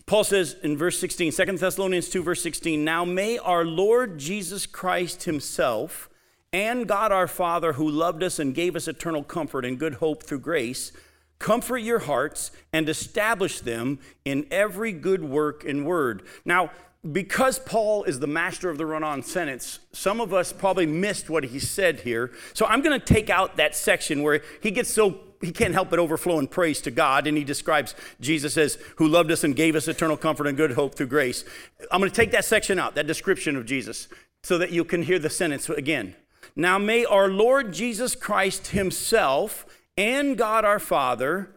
[0.06, 4.64] Paul says in verse 16, 2 Thessalonians 2, verse 16, Now may our Lord Jesus
[4.66, 6.08] Christ himself
[6.50, 10.22] and God our Father, who loved us and gave us eternal comfort and good hope
[10.22, 10.92] through grace,
[11.38, 16.22] comfort your hearts and establish them in every good work and word.
[16.44, 16.70] Now,
[17.12, 21.30] because Paul is the master of the run on sentence, some of us probably missed
[21.30, 22.32] what he said here.
[22.54, 25.90] So I'm going to take out that section where he gets so he can't help
[25.90, 29.54] but overflow in praise to God, and he describes Jesus as who loved us and
[29.54, 31.44] gave us eternal comfort and good hope through grace.
[31.92, 34.08] I'm going to take that section out, that description of Jesus,
[34.42, 36.16] so that you can hear the sentence again.
[36.56, 39.64] Now may our Lord Jesus Christ himself
[39.98, 41.50] and God our Father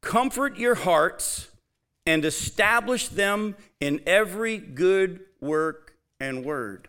[0.00, 1.48] comfort your hearts
[2.04, 6.88] and establish them in every good work and word.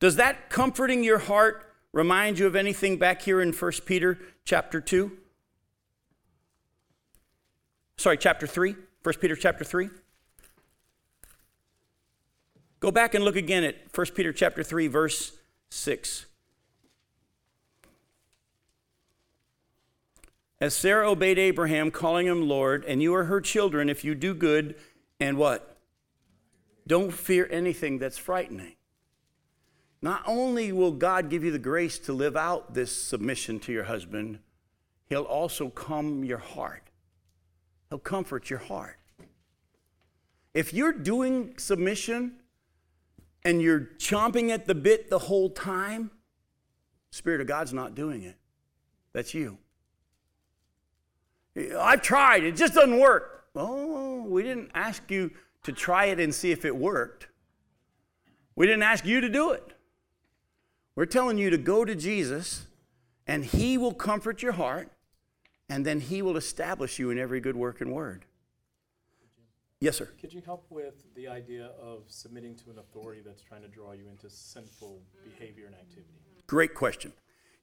[0.00, 4.80] Does that comforting your heart remind you of anything back here in 1 Peter chapter
[4.80, 5.12] 2?
[7.98, 8.76] Sorry, chapter 3?
[9.02, 9.90] 1 Peter chapter 3?
[12.80, 15.32] Go back and look again at 1 Peter chapter 3 verse
[15.68, 16.27] 6.
[20.60, 24.34] As Sarah obeyed Abraham, calling him Lord, and you are her children if you do
[24.34, 24.74] good
[25.20, 25.76] and what?
[26.86, 28.74] Don't fear anything that's frightening.
[30.00, 33.84] Not only will God give you the grace to live out this submission to your
[33.84, 34.38] husband,
[35.08, 36.82] He'll also calm your heart.
[37.88, 38.98] He'll comfort your heart.
[40.54, 42.36] If you're doing submission
[43.44, 46.10] and you're chomping at the bit the whole time,
[47.10, 48.36] Spirit of God's not doing it.
[49.12, 49.58] That's you.
[51.78, 53.46] I've tried, it just doesn't work.
[53.54, 55.30] Oh, we didn't ask you
[55.64, 57.28] to try it and see if it worked.
[58.54, 59.72] We didn't ask you to do it.
[60.94, 62.66] We're telling you to go to Jesus,
[63.26, 64.90] and He will comfort your heart,
[65.68, 68.24] and then He will establish you in every good work and word.
[69.80, 70.08] Yes, sir.
[70.20, 73.92] Could you help with the idea of submitting to an authority that's trying to draw
[73.92, 76.18] you into sinful behavior and activity?
[76.48, 77.12] Great question.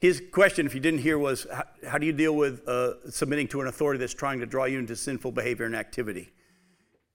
[0.05, 3.47] His question, if you didn't hear, was how, how do you deal with uh, submitting
[3.47, 6.31] to an authority that's trying to draw you into sinful behavior and activity?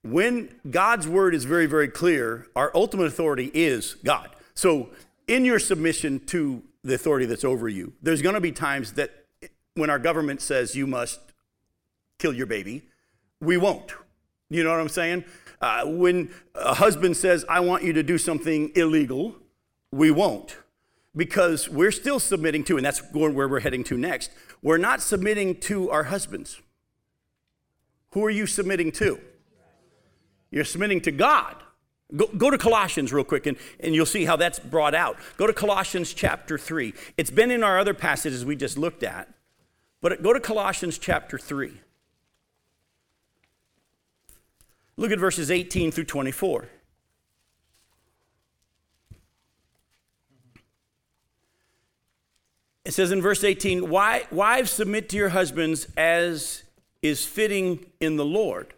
[0.03, 4.31] When God's word is very, very clear, our ultimate authority is God.
[4.55, 4.89] So,
[5.25, 9.25] in your submission to the authority that's over you, there's going to be times that
[9.75, 11.21] when our government says you must
[12.19, 12.81] kill your baby,
[13.39, 13.93] we won't.
[14.49, 15.23] You know what I'm saying?
[15.61, 19.37] Uh, when a husband says, I want you to do something illegal,
[19.93, 20.57] we won't.
[21.15, 24.31] Because we're still submitting to, and that's where we're heading to next,
[24.61, 26.61] we're not submitting to our husbands.
[28.11, 29.19] Who are you submitting to?
[30.51, 31.55] You're submitting to God.
[32.15, 35.17] Go, go, to Colossians real quick and, and you'll see how that's brought out.
[35.37, 36.93] Go to Colossians chapter 3.
[37.15, 39.29] It's been in our other passages we just looked at,
[40.01, 41.71] but go to Colossians chapter 3.
[44.97, 46.67] Look at verses 18 through 24.
[52.91, 56.63] It says in verse 18, Wives, submit to your husbands as
[57.01, 58.73] is fitting in the Lord.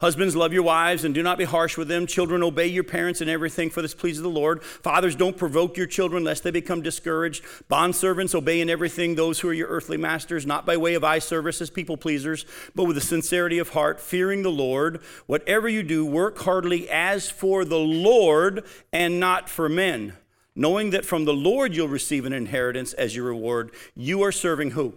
[0.00, 2.08] Husbands, love your wives and do not be harsh with them.
[2.08, 4.60] Children, obey your parents in everything, for this pleases the Lord.
[4.64, 7.44] Fathers, don't provoke your children lest they become discouraged.
[7.70, 11.20] Bondservants, obey in everything those who are your earthly masters, not by way of eye
[11.20, 12.44] service as people pleasers,
[12.74, 15.00] but with a sincerity of heart, fearing the Lord.
[15.26, 20.14] Whatever you do, work heartily as for the Lord and not for men,
[20.56, 23.70] knowing that from the Lord you'll receive an inheritance as your reward.
[23.94, 24.94] You are serving who?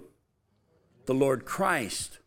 [1.05, 2.19] The Lord Christ.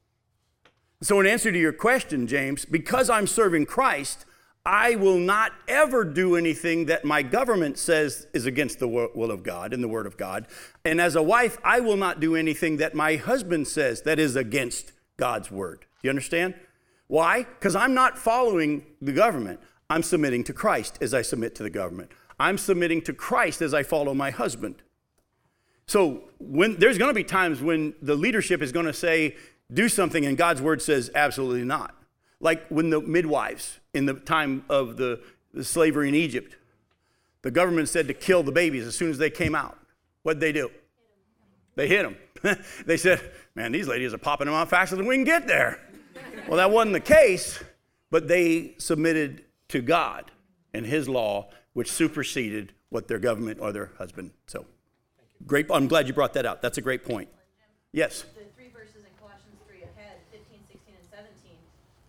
[1.00, 4.24] So, in answer to your question, James, because I'm serving Christ,
[4.64, 9.42] I will not ever do anything that my government says is against the will of
[9.42, 10.46] God and the Word of God.
[10.84, 14.36] And as a wife, I will not do anything that my husband says that is
[14.36, 15.80] against God's Word.
[15.80, 16.54] Do you understand?
[17.08, 17.42] Why?
[17.42, 19.58] Because I'm not following the government.
[19.90, 22.12] I'm submitting to Christ as I submit to the government.
[22.42, 24.82] I'm submitting to Christ as I follow my husband.
[25.86, 29.36] So when there's going to be times when the leadership is going to say,
[29.72, 31.94] do something and God's word says absolutely not.
[32.40, 35.20] Like when the midwives in the time of the,
[35.54, 36.56] the slavery in Egypt,
[37.42, 39.78] the government said to kill the babies as soon as they came out.
[40.24, 40.68] What'd they do?
[41.76, 42.58] They hit them.
[42.86, 43.20] they said,
[43.54, 45.78] Man, these ladies are popping them out faster than we can get there.
[46.48, 47.62] well, that wasn't the case,
[48.10, 50.32] but they submitted to God
[50.74, 54.32] and His law, which superseded what their government or their husband.
[54.46, 54.66] So,
[55.46, 55.66] great.
[55.70, 56.60] I'm glad you brought that up.
[56.62, 57.28] That's a great point.
[57.92, 58.22] Yes.
[58.34, 61.56] The three verses in Colossians 3 ahead, 15, 16, and 17,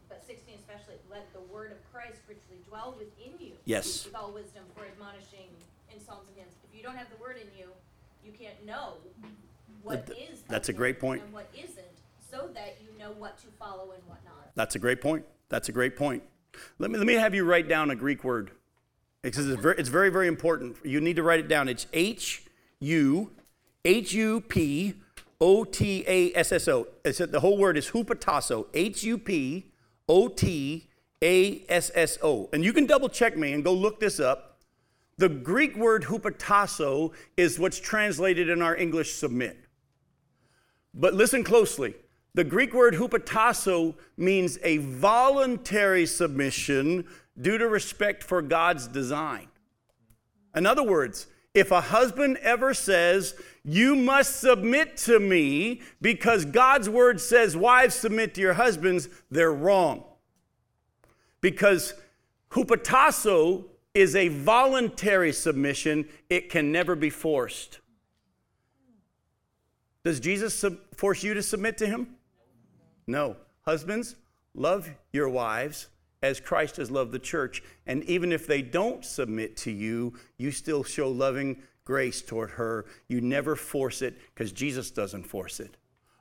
[0.08, 3.54] but 16 especially, let the word of Christ richly dwell within you.
[3.66, 4.06] Yes.
[4.06, 5.52] With all wisdom for admonishing
[5.92, 6.56] in psalms and hymns.
[6.68, 7.68] If you don't have the word in you,
[8.24, 8.96] you can't know
[9.84, 10.44] what Th- is.
[10.48, 11.22] that's a great point.
[11.24, 11.96] And what isn't,
[12.32, 14.56] so that you know what to follow and what not.
[14.56, 15.26] That's a great point.
[15.50, 16.24] That's a great point.
[16.80, 18.52] Let me, let me have you write down a Greek word.
[19.24, 20.78] Because it's very, it's very, very important.
[20.84, 21.68] You need to write it down.
[21.68, 22.44] It's H
[22.80, 23.32] U
[23.84, 24.94] H U P
[25.42, 26.88] O T A S S O.
[27.04, 28.68] The whole word is hupotasso.
[28.74, 29.72] H U P
[30.08, 30.90] O T
[31.24, 32.50] a S S O.
[32.54, 34.60] And you can double check me and go look this up.
[35.18, 39.58] The Greek word hupotasso is what's translated in our English submit.
[40.94, 41.96] But listen closely.
[42.36, 47.06] The Greek word hupotasso means a voluntary submission
[47.40, 49.48] due to respect for God's design.
[50.56, 56.90] In other words, if a husband ever says, You must submit to me because God's
[56.90, 60.04] word says, Wives submit to your husbands, they're wrong
[61.44, 61.94] because
[62.52, 67.80] hupotasso is a voluntary submission, it can never be forced.
[70.06, 72.16] Does Jesus sub- force you to submit to him?
[73.06, 73.36] No.
[73.66, 74.16] Husbands,
[74.56, 75.88] love your wives
[76.24, 77.62] as Christ has loved the church.
[77.86, 82.86] And even if they don't submit to you, you still show loving grace toward her.
[83.10, 85.76] You never force it because Jesus doesn't force it.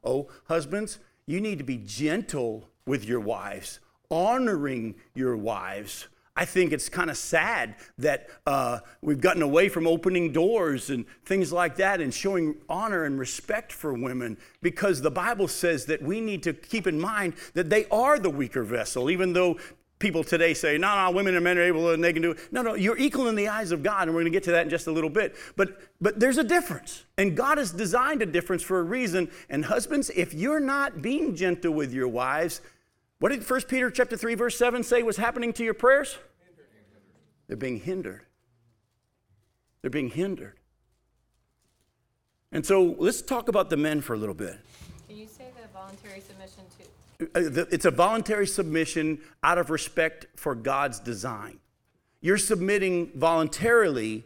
[0.04, 3.78] Oh, husbands, you need to be gentle with your wives,
[4.10, 6.08] honoring your wives.
[6.34, 11.04] I think it's kind of sad that uh, we've gotten away from opening doors and
[11.26, 16.00] things like that and showing honor and respect for women because the Bible says that
[16.00, 19.58] we need to keep in mind that they are the weaker vessel, even though
[20.02, 22.38] people today say, no, no, women and men are able and they can do it.
[22.52, 24.50] No, no, you're equal in the eyes of God, and we're going to get to
[24.50, 25.36] that in just a little bit.
[25.56, 29.30] But, but there's a difference, and God has designed a difference for a reason.
[29.48, 32.60] And husbands, if you're not being gentle with your wives,
[33.20, 36.18] what did 1 Peter chapter 3, verse 7 say was happening to your prayers?
[37.46, 38.22] They're being hindered.
[39.80, 40.58] They're being hindered.
[42.50, 44.58] And so let's talk about the men for a little bit.
[45.08, 46.64] Can you say the voluntary submission
[47.34, 51.58] Uh, it's a voluntary submission out of respect for God's design.
[52.20, 54.24] You're submitting voluntarily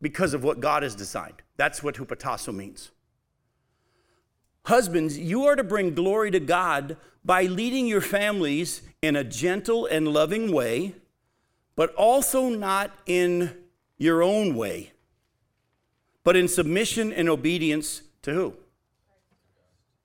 [0.00, 1.42] because of what God has designed.
[1.56, 2.90] That's what hupotasso means.
[4.64, 9.86] Husbands, you are to bring glory to God by leading your families in a gentle
[9.86, 10.94] and loving way,
[11.76, 13.54] but also not in
[13.98, 14.92] your own way,
[16.22, 18.54] but in submission and obedience to who?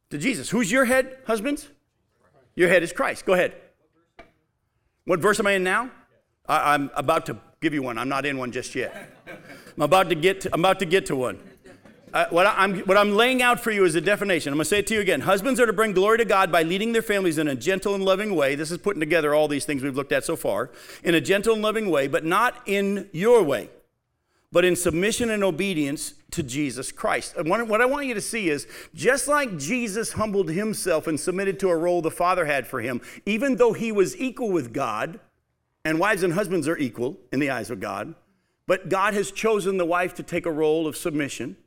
[0.09, 0.49] To Jesus.
[0.49, 1.69] Who's your head, husbands?
[2.60, 3.26] Your head is Christ.
[3.26, 3.53] Go ahead.
[5.05, 5.91] What verse am I in now?
[6.45, 7.97] I, am about to give you one.
[7.97, 9.14] I'm not in one just yet.
[9.78, 11.39] I'm about to get to, I'm about to, get to one.
[12.14, 14.51] Uh, what, I, am what I'm laying out for you is a definition.
[14.51, 15.22] I'm going to say it to you again.
[15.22, 18.03] Husbands are to bring glory to God by leading their families in a gentle and
[18.03, 18.55] loving way.
[18.55, 20.70] This is putting together all these things we've looked at so far.
[21.01, 23.70] In a gentle and loving way, but not in your way,
[24.52, 27.36] but in submission and obedience to Jesus Christ.
[27.38, 31.20] And what, what I want you to see is just like Jesus humbled himself and
[31.20, 34.74] submitted to a role the Father had for him, even though he was equal with
[34.74, 35.20] God,
[35.86, 38.14] and wives and husbands are equal in the eyes of God,
[38.68, 41.58] but God has chosen the wife to take a role of submission.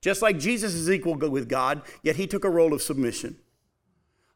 [0.00, 3.38] Just like Jesus is equal with God, yet he took a role of submission.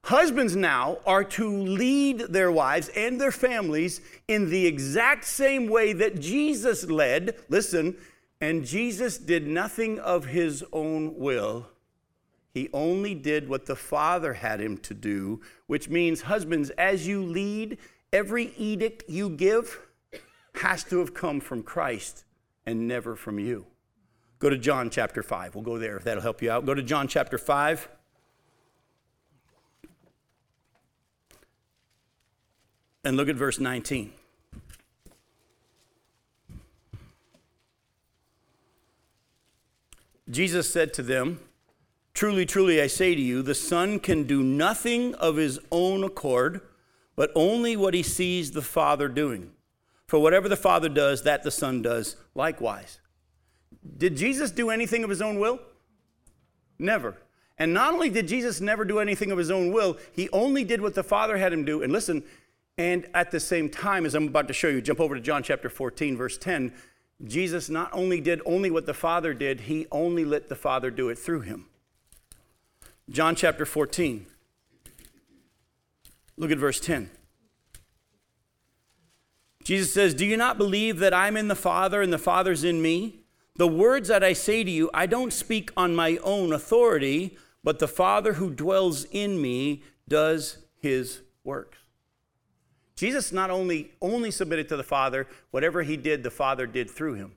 [0.04, 5.94] Husbands now are to lead their wives and their families in the exact same way
[5.94, 7.36] that Jesus led.
[7.48, 7.96] Listen,
[8.38, 11.68] and Jesus did nothing of his own will.
[12.52, 17.22] He only did what the Father had him to do, which means, husbands, as you
[17.22, 17.78] lead,
[18.12, 19.80] every edict you give
[20.56, 22.24] has to have come from Christ
[22.66, 23.64] and never from you.
[24.38, 25.54] Go to John chapter 5.
[25.54, 26.66] We'll go there if that'll help you out.
[26.66, 27.88] Go to John chapter 5.
[33.04, 34.12] And look at verse 19.
[40.30, 41.40] Jesus said to them,
[42.14, 46.60] Truly, truly, I say to you, the Son can do nothing of his own accord,
[47.16, 49.50] but only what he sees the Father doing.
[50.06, 53.00] For whatever the Father does, that the Son does likewise.
[53.98, 55.60] Did Jesus do anything of his own will?
[56.78, 57.16] Never.
[57.58, 60.80] And not only did Jesus never do anything of his own will, he only did
[60.80, 61.82] what the Father had him do.
[61.82, 62.22] And listen,
[62.76, 65.42] and at the same time, as I'm about to show you, jump over to John
[65.42, 66.72] chapter 14, verse 10.
[67.24, 71.08] Jesus not only did only what the Father did, he only let the Father do
[71.08, 71.66] it through him.
[73.08, 74.26] John chapter 14.
[76.36, 77.10] Look at verse 10.
[79.62, 82.82] Jesus says, Do you not believe that I'm in the Father and the Father's in
[82.82, 83.20] me?
[83.56, 87.78] The words that I say to you, I don't speak on my own authority, but
[87.78, 91.78] the Father who dwells in me does his works.
[93.04, 97.12] Jesus not only only submitted to the Father, whatever he did, the Father did through
[97.12, 97.32] him.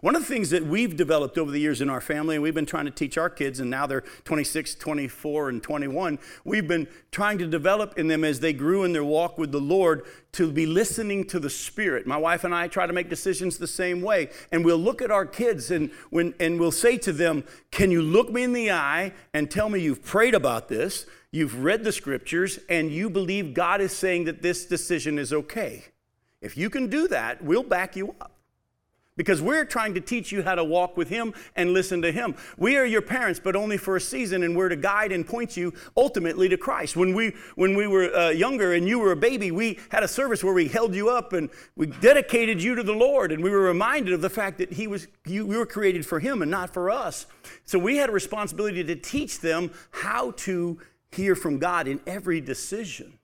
[0.00, 2.54] One of the things that we've developed over the years in our family, and we've
[2.54, 6.88] been trying to teach our kids, and now they're 26, 24, and 21, we've been
[7.10, 10.50] trying to develop in them as they grew in their walk with the Lord to
[10.50, 12.06] be listening to the Spirit.
[12.06, 15.10] My wife and I try to make decisions the same way, and we'll look at
[15.10, 18.72] our kids and, when, and we'll say to them, Can you look me in the
[18.72, 23.54] eye and tell me you've prayed about this, you've read the scriptures, and you believe
[23.54, 25.84] God is saying that this decision is okay?
[26.40, 28.33] If you can do that, we'll back you up
[29.16, 32.34] because we're trying to teach you how to walk with Him and listen to Him.
[32.56, 35.56] We are your parents, but only for a season, and we're to guide and point
[35.56, 36.96] you ultimately to Christ.
[36.96, 40.08] When we when we were uh, younger and you were a baby, we had a
[40.08, 43.50] service where we held you up and we dedicated you to the Lord, and we
[43.50, 46.50] were reminded of the fact that He was you, we were created for Him and
[46.50, 47.26] not for us.
[47.64, 50.78] So we had a responsibility to teach them how to
[51.12, 53.18] hear from God in every decision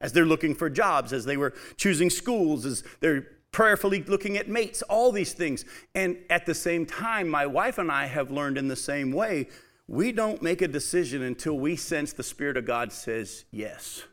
[0.00, 4.48] as they're looking for jobs, as they were choosing schools, as they're prayerfully looking at
[4.48, 5.64] mates, all these things.
[5.94, 9.46] And at the same time, my wife and I have learned in the same way
[9.86, 14.04] We don't make a decision until we sense the Spirit of God says yes.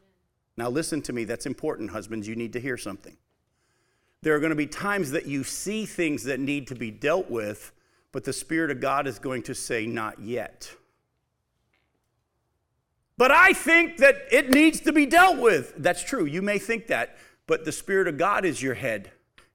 [0.58, 2.28] Now, listen to me, that's important, husbands.
[2.28, 3.16] You need to hear something.
[4.22, 7.30] There are going to be times that you see things that need to be dealt
[7.30, 7.72] with,
[8.12, 10.76] but the Spirit of God is going to say, not yet.
[13.18, 15.74] But I think that it needs to be dealt with.
[15.78, 16.26] That's true.
[16.26, 17.18] You may think that,
[17.48, 19.12] but the Spirit of God is your head,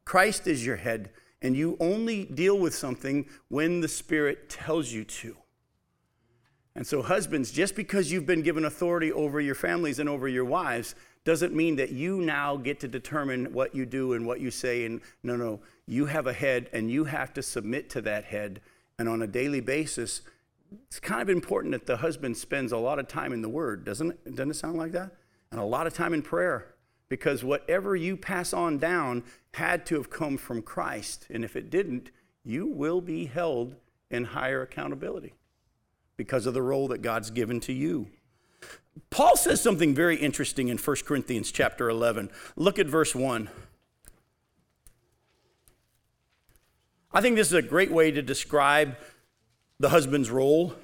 [0.06, 1.10] Christ is your head,
[1.42, 5.36] and you only deal with something when the Spirit tells you to.
[6.74, 10.44] And so, husbands, just because you've been given authority over your families and over your
[10.44, 10.94] wives
[11.24, 14.84] doesn't mean that you now get to determine what you do and what you say.
[14.84, 18.60] And no, no, you have a head and you have to submit to that head.
[18.98, 20.20] And on a daily basis,
[20.86, 23.84] it's kind of important that the husband spends a lot of time in the Word,
[23.84, 24.36] doesn't it?
[24.36, 25.10] Doesn't it sound like that?
[25.50, 26.75] And a lot of time in prayer.
[27.08, 29.22] Because whatever you pass on down
[29.54, 31.26] had to have come from Christ.
[31.30, 32.10] And if it didn't,
[32.44, 33.76] you will be held
[34.10, 35.34] in higher accountability
[36.16, 38.08] because of the role that God's given to you.
[39.10, 42.30] Paul says something very interesting in 1 Corinthians chapter 11.
[42.56, 43.50] Look at verse 1.
[47.12, 48.96] I think this is a great way to describe
[49.78, 50.74] the husband's role.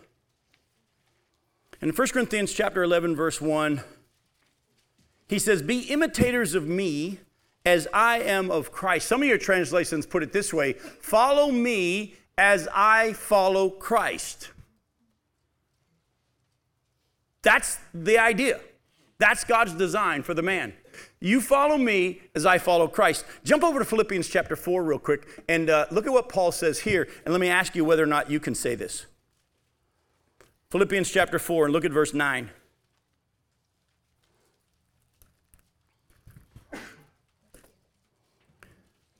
[1.80, 3.82] In 1 Corinthians chapter 11 verse 1,
[5.32, 7.18] he says, "Be imitators of me
[7.64, 12.14] as I am of Christ." Some of your translations put it this way, "Follow me
[12.36, 14.50] as I follow Christ."
[17.42, 18.60] That's the idea.
[19.18, 20.74] That's God's design for the man.
[21.20, 23.24] You follow me as I follow Christ.
[23.44, 26.80] Jump over to Philippians chapter 4 real quick and uh, look at what Paul says
[26.80, 27.08] here.
[27.24, 29.06] And let me ask you whether or not you can say this.
[30.70, 32.50] Philippians chapter 4, and look at verse 9.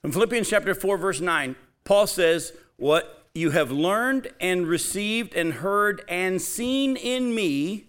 [0.04, 5.52] In Philippians chapter 4, verse 9, Paul says, What you have learned and received and
[5.54, 7.88] heard and seen in me,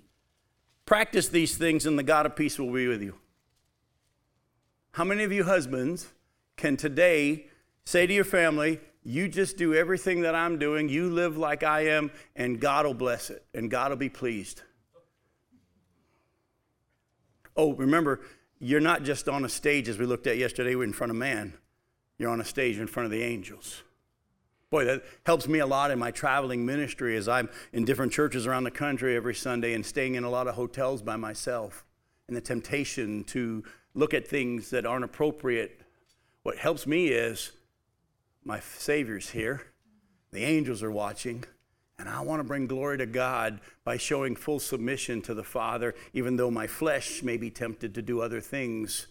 [0.86, 3.16] Practice these things, and the God of peace will be with you.
[4.92, 6.12] How many of you husbands
[6.58, 7.48] can today
[7.86, 11.88] say to your family, You just do everything that I'm doing, you live like I
[11.88, 14.62] am, and God will bless it, and God will be pleased?
[17.56, 18.22] Oh, remember,
[18.60, 21.18] you're not just on a stage as we looked at yesterday we're in front of
[21.18, 21.54] man,
[22.24, 23.84] you're on a stage in front of the angels.
[24.70, 28.48] Boy, that helps me a lot in my traveling ministry as I'm in different churches
[28.48, 31.86] around the country every Sunday and staying in a lot of hotels by myself.
[32.28, 33.64] And the temptation to
[33.94, 35.82] look at things that aren't appropriate.
[36.44, 37.52] What helps me is
[38.46, 39.62] my Savior's here,
[40.32, 41.44] the angels are watching,
[42.00, 45.94] and I want to bring glory to God by showing full submission to the Father,
[46.14, 49.08] even though my flesh may be tempted to do other things.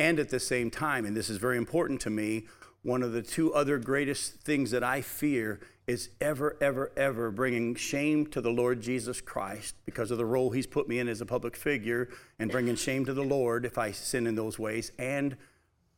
[0.00, 2.46] And at the same time, and this is very important to me,
[2.80, 7.74] one of the two other greatest things that I fear is ever, ever, ever bringing
[7.74, 11.20] shame to the Lord Jesus Christ because of the role He's put me in as
[11.20, 14.90] a public figure and bringing shame to the Lord if I sin in those ways
[14.98, 15.36] and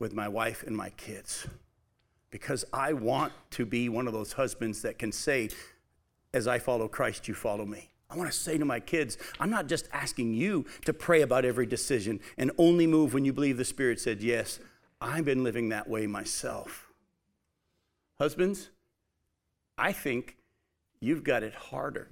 [0.01, 1.47] with my wife and my kids.
[2.33, 5.49] Because I want to be one of those husbands that can say,
[6.35, 7.92] as I follow Christ, you follow me.
[8.13, 11.47] I want to say to my kids, I'm not just asking you to pray about
[11.47, 14.61] every decision and only move when you believe the Spirit said yes.
[15.01, 16.89] I've been living that way myself.
[18.19, 18.69] Husbands,
[19.79, 20.37] I think
[21.01, 22.11] you've got it harder.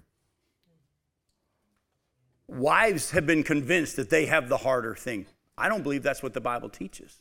[2.49, 5.27] Wives have been convinced that they have the harder thing.
[5.59, 7.21] I don't believe that's what the Bible teaches.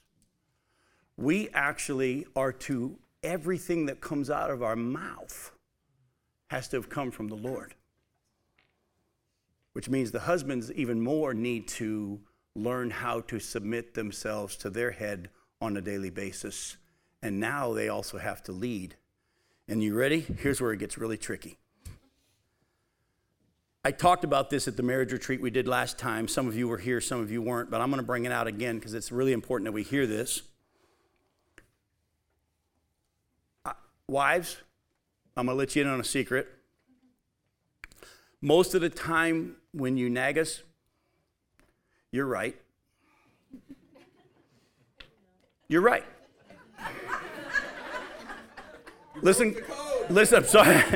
[1.17, 5.51] We actually are to everything that comes out of our mouth
[6.49, 7.75] has to have come from the Lord.
[9.73, 12.19] Which means the husbands even more need to
[12.55, 15.29] learn how to submit themselves to their head
[15.61, 16.77] on a daily basis.
[17.21, 18.95] And now they also have to lead.
[19.67, 20.21] And you ready?
[20.21, 21.57] Here's where it gets really tricky.
[23.83, 26.27] I talked about this at the marriage retreat we did last time.
[26.27, 28.31] Some of you were here, some of you weren't, but I'm going to bring it
[28.31, 30.41] out again because it's really important that we hear this.
[33.63, 33.71] Uh,
[34.07, 34.57] wives,
[35.37, 36.47] I'm going to let you in on a secret.
[38.41, 40.63] Most of the time when you nag us,
[42.11, 42.55] you're right.
[45.67, 46.03] You're right.
[49.21, 49.55] listen,
[50.09, 50.83] listen, I'm sorry.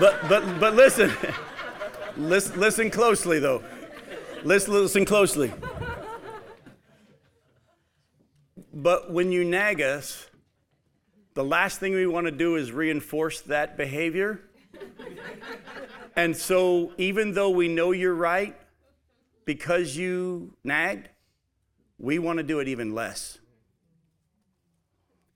[0.00, 1.12] but, but, but listen,
[2.16, 3.62] listen, listen closely though.
[4.44, 5.52] Listen, listen closely.
[8.72, 10.26] But when you nag us,
[11.34, 14.40] the last thing we want to do is reinforce that behavior.
[16.16, 18.56] And so, even though we know you're right,
[19.44, 21.10] because you nagged,
[21.98, 23.38] we want to do it even less.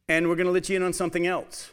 [0.08, 1.70] And we're going to let you in on something else.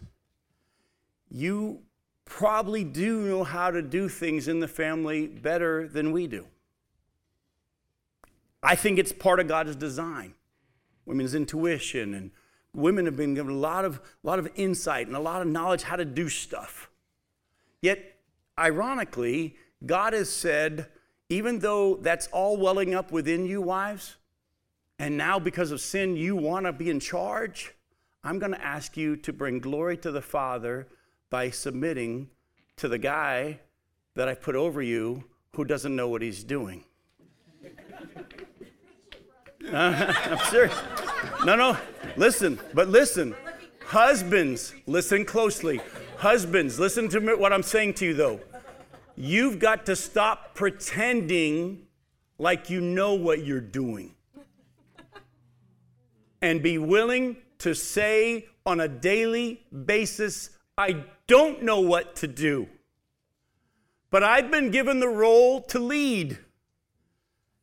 [1.30, 1.80] You
[2.26, 6.46] probably do know how to do things in the family better than we do.
[8.62, 10.34] I think it's part of God's design.
[11.06, 12.32] Women's intuition and
[12.74, 15.84] women have been given a lot of, lot of insight and a lot of knowledge
[15.84, 16.90] how to do stuff.
[17.82, 18.17] Yet,
[18.58, 19.56] ironically,
[19.86, 20.88] God has said,
[21.30, 24.16] even though that's all welling up within you, wives,
[25.00, 27.74] and now because of sin, you want to be in charge,
[28.24, 30.88] I'm going to ask you to bring glory to the Father
[31.30, 32.30] by submitting
[32.78, 33.60] to the guy
[34.16, 35.24] that I put over you
[35.56, 36.84] who doesn't know what he's doing.
[39.72, 40.76] Uh, I'm serious.
[41.46, 41.78] No, no,
[42.16, 43.36] listen, but listen.
[43.86, 45.80] Husbands, listen closely.
[46.18, 48.40] Husbands, listen to what I'm saying to you though.
[49.20, 51.88] You've got to stop pretending
[52.38, 54.14] like you know what you're doing
[56.40, 62.68] and be willing to say on a daily basis, I don't know what to do,
[64.12, 66.38] but I've been given the role to lead.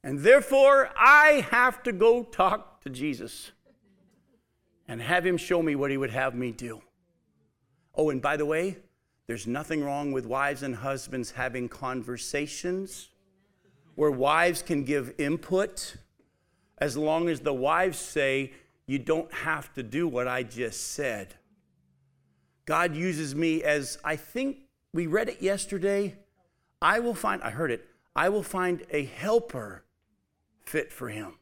[0.02, 3.52] And therefore, I have to go talk to Jesus
[4.88, 6.82] and have him show me what he would have me do.
[7.94, 8.78] Oh, and by the way,
[9.26, 13.08] there's nothing wrong with wives and husbands having conversations
[13.94, 15.96] where wives can give input
[16.78, 18.52] as long as the wives say,
[18.86, 21.34] You don't have to do what I just said.
[22.66, 24.58] God uses me as I think
[24.92, 26.16] we read it yesterday.
[26.82, 29.84] I will find, I heard it, I will find a helper
[30.64, 31.38] fit for him.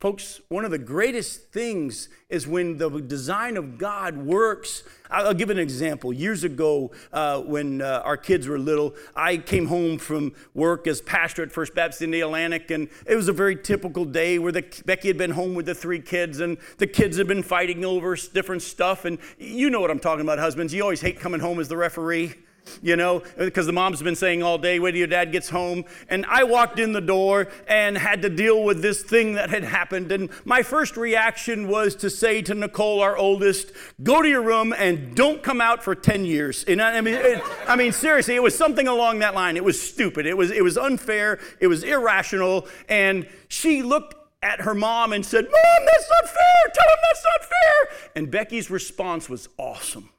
[0.00, 4.84] Folks, one of the greatest things is when the design of God works.
[5.10, 6.12] I'll give an example.
[6.12, 11.00] Years ago, uh, when uh, our kids were little, I came home from work as
[11.00, 15.08] pastor at First Baptist Indialantic, and it was a very typical day where the, Becky
[15.08, 18.62] had been home with the three kids, and the kids had been fighting over different
[18.62, 19.04] stuff.
[19.04, 20.72] And you know what I'm talking about, husbands.
[20.72, 22.34] You always hate coming home as the referee
[22.82, 25.84] you know, because the mom's been saying all day, wait till your dad gets home.
[26.08, 29.64] And I walked in the door and had to deal with this thing that had
[29.64, 30.12] happened.
[30.12, 34.74] And my first reaction was to say to Nicole, our oldest, go to your room
[34.76, 36.64] and don't come out for 10 years.
[36.64, 39.56] And I mean, it, I mean, seriously, it was something along that line.
[39.56, 40.26] It was stupid.
[40.26, 41.38] It was, it was unfair.
[41.60, 42.66] It was irrational.
[42.88, 46.72] And she looked at her mom and said, Mom, that's not fair.
[46.74, 48.10] Tell him that's not fair.
[48.16, 50.10] And Becky's response was awesome.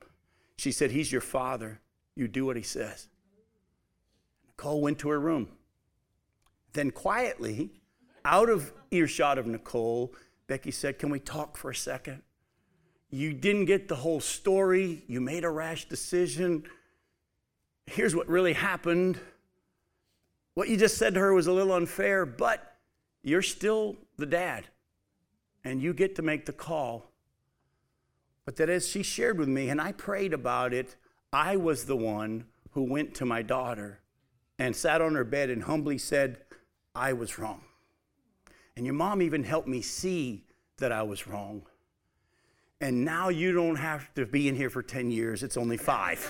[0.57, 1.79] She said, He's your father
[2.19, 3.07] you do what he says.
[4.47, 5.47] Nicole went to her room.
[6.73, 7.71] Then, quietly,
[8.25, 10.13] out of earshot of Nicole,
[10.47, 12.21] Becky said, Can we talk for a second?
[13.09, 15.03] You didn't get the whole story.
[15.07, 16.65] You made a rash decision.
[17.87, 19.19] Here's what really happened.
[20.53, 22.75] What you just said to her was a little unfair, but
[23.23, 24.65] you're still the dad,
[25.63, 27.09] and you get to make the call.
[28.45, 30.95] But that as she shared with me, and I prayed about it,
[31.31, 33.99] I was the one who went to my daughter
[34.57, 36.37] and sat on her bed and humbly said,
[36.95, 37.61] I was wrong.
[38.75, 40.45] And your mom even helped me see
[40.77, 41.63] that I was wrong.
[42.81, 46.25] And now you don't have to be in here for 10 years, it's only five.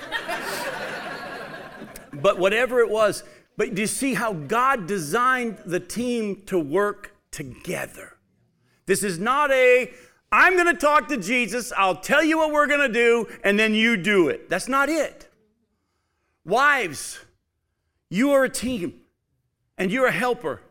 [2.13, 3.23] but whatever it was,
[3.55, 8.17] but do you see how God designed the team to work together?
[8.85, 9.93] This is not a,
[10.31, 11.73] I'm going to talk to Jesus.
[11.75, 14.49] I'll tell you what we're going to do, and then you do it.
[14.49, 15.27] That's not it.
[16.45, 17.19] Wives,
[18.09, 19.01] you are a team
[19.77, 20.61] and you're a helper.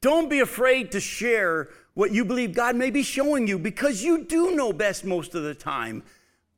[0.00, 4.24] Don't be afraid to share what you believe God may be showing you because you
[4.24, 6.02] do know best most of the time.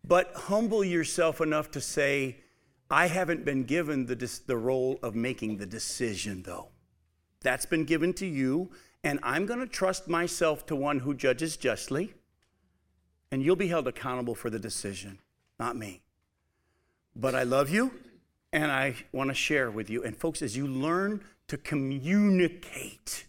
[0.06, 2.36] But humble yourself enough to say,
[2.90, 6.68] I haven't been given the, the role of making the decision, though.
[7.40, 8.70] That's been given to you,
[9.02, 12.14] and I'm going to trust myself to one who judges justly
[13.34, 15.18] and you'll be held accountable for the decision,
[15.58, 16.00] not me.
[17.16, 17.90] But I love you
[18.52, 20.04] and I want to share with you.
[20.04, 23.26] And folks, as you learn to communicate,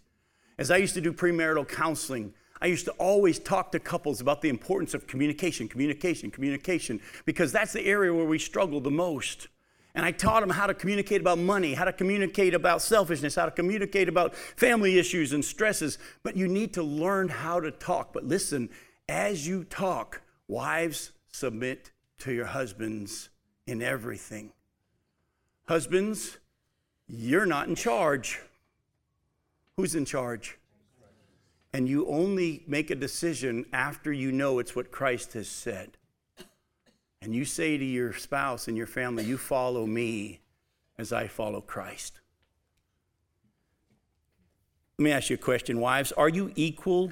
[0.60, 4.44] as I used to do premarital counseling, I used to always talk to couples about
[4.44, 9.48] the importance of communication, communication, communication, because that's the area where we struggle the most.
[9.96, 13.46] And I taught them how to communicate about money, how to communicate about selfishness, how
[13.46, 15.98] to communicate about family issues and stresses.
[16.22, 18.12] But you need to learn how to talk.
[18.14, 18.70] But listen,
[19.08, 23.30] as you talk, wives, submit to your husbands
[23.68, 24.52] in everything.
[25.68, 26.38] Husbands,
[27.08, 28.40] you're not in charge.
[29.78, 30.58] Who's in charge?
[31.74, 35.98] And you only make a decision after you know it's what Christ has said.
[37.22, 40.40] And you say to your spouse and your family, You follow me
[40.98, 42.20] as I follow Christ.
[44.98, 46.14] Let me ask you a question, wives.
[46.14, 47.12] Are you equal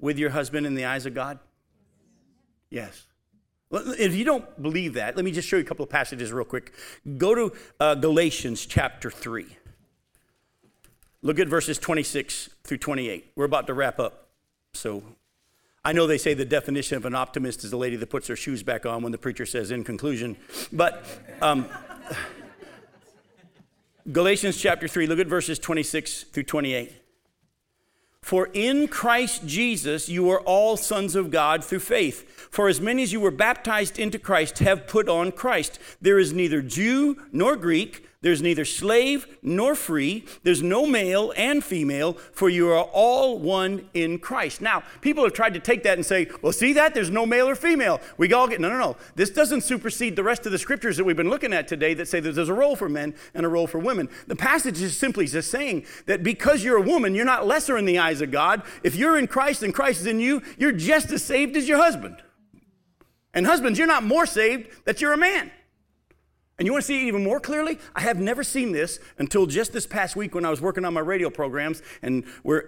[0.00, 1.38] with your husband in the eyes of God?
[2.70, 3.06] Yes.
[3.72, 6.44] If you don't believe that, let me just show you a couple of passages real
[6.44, 6.72] quick.
[7.18, 9.46] Go to uh, Galatians chapter 3.
[11.22, 13.32] Look at verses 26 through 28.
[13.36, 14.30] We're about to wrap up.
[14.72, 15.02] So
[15.84, 18.36] I know they say the definition of an optimist is a lady that puts her
[18.36, 20.36] shoes back on when the preacher says in conclusion.
[20.72, 21.04] But
[21.40, 21.68] um,
[24.12, 26.92] Galatians chapter 3, look at verses 26 through 28.
[28.22, 32.28] For in Christ Jesus you are all sons of God through faith.
[32.50, 35.78] For as many as you were baptized into Christ have put on Christ.
[36.00, 38.06] There is neither Jew nor Greek.
[38.22, 40.26] There's neither slave nor free.
[40.42, 44.60] There's no male and female, for you are all one in Christ.
[44.60, 46.92] Now, people have tried to take that and say, well, see that?
[46.92, 47.98] There's no male or female.
[48.18, 48.96] We all get, no, no, no.
[49.14, 52.08] This doesn't supersede the rest of the scriptures that we've been looking at today that
[52.08, 54.10] say that there's a role for men and a role for women.
[54.26, 57.86] The passage is simply just saying that because you're a woman, you're not lesser in
[57.86, 58.62] the eyes of God.
[58.84, 61.78] If you're in Christ and Christ is in you, you're just as saved as your
[61.78, 62.16] husband.
[63.32, 65.50] And husbands, you're not more saved that you're a man.
[66.60, 67.78] And you want to see it even more clearly?
[67.96, 70.92] I have never seen this until just this past week when I was working on
[70.92, 72.22] my radio programs, and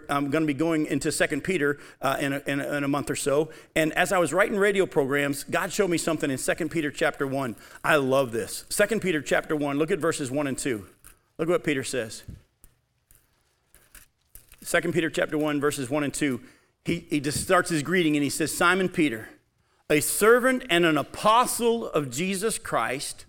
[0.08, 2.88] I'm going to be going into Second Peter uh, in, a, in, a, in, a,
[2.88, 3.50] month or so.
[3.76, 7.26] And as I was writing radio programs, God showed me something in Second Peter chapter
[7.26, 7.54] one.
[7.84, 8.64] I love this.
[8.70, 9.76] Second Peter chapter one.
[9.76, 10.86] Look at verses one and two.
[11.36, 12.22] Look at what Peter says.
[14.62, 16.40] Second Peter chapter one, verses one and two.
[16.86, 19.28] He, he just starts his greeting and he says, Simon Peter,
[19.90, 23.26] a servant and an apostle of Jesus Christ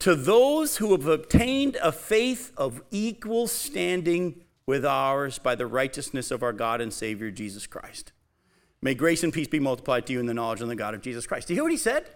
[0.00, 6.30] to those who have obtained a faith of equal standing with ours by the righteousness
[6.30, 8.12] of our God and Savior Jesus Christ.
[8.82, 11.02] May grace and peace be multiplied to you in the knowledge of the God of
[11.02, 11.48] Jesus Christ.
[11.48, 12.06] Do you hear what he said?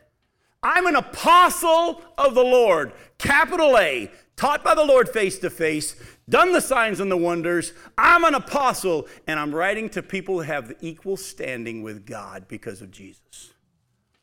[0.62, 5.94] I'm an apostle of the Lord, capital A, taught by the Lord face to face,
[6.26, 7.74] done the signs and the wonders.
[7.98, 12.48] I'm an apostle, and I'm writing to people who have the equal standing with God
[12.48, 13.52] because of Jesus.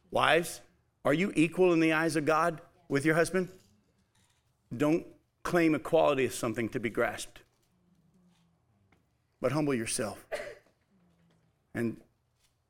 [0.10, 0.62] Wives,
[1.06, 2.60] are you equal in the eyes of God?
[2.92, 3.48] With your husband,
[4.76, 5.08] don't
[5.44, 7.40] claim equality as something to be grasped,
[9.40, 10.26] but humble yourself
[11.74, 11.96] and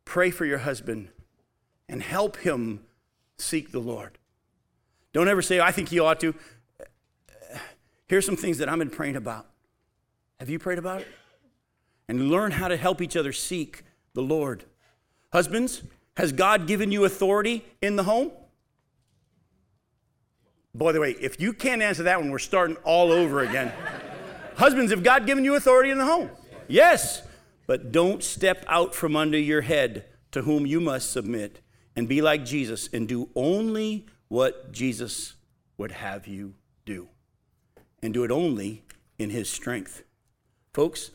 [0.06, 1.10] pray for your husband
[1.90, 2.82] and help him
[3.40, 4.20] seek the Lord.
[5.12, 6.36] Don't ever say, oh, I think he ought to.
[8.06, 9.48] Here's some things that I've been praying about.
[10.40, 11.08] Have you prayed about it?
[12.08, 14.66] And learn how to help each other seek the Lord.
[15.34, 15.82] Husbands,
[16.16, 18.32] has God given you authority in the home?
[20.74, 23.72] By the way, if you can't answer that one, we're starting all over again.
[24.56, 26.30] Husbands, have God given you authority in the home?
[26.68, 27.24] Yes.
[27.68, 31.62] But don't step out from under your head to whom you must submit
[31.96, 35.36] and be like Jesus and do only what Jesus
[35.78, 36.56] would have you
[36.86, 37.10] do.
[38.02, 38.84] And do it only
[39.20, 40.04] in his strength.
[40.74, 41.12] Folks,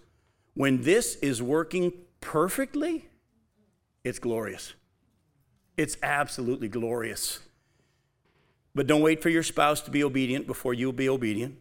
[0.55, 3.09] when this is working perfectly,
[4.05, 4.75] it's glorious.
[5.77, 7.41] It's absolutely glorious.
[8.77, 11.57] But don't wait for your spouse to be obedient before you'll be obedient.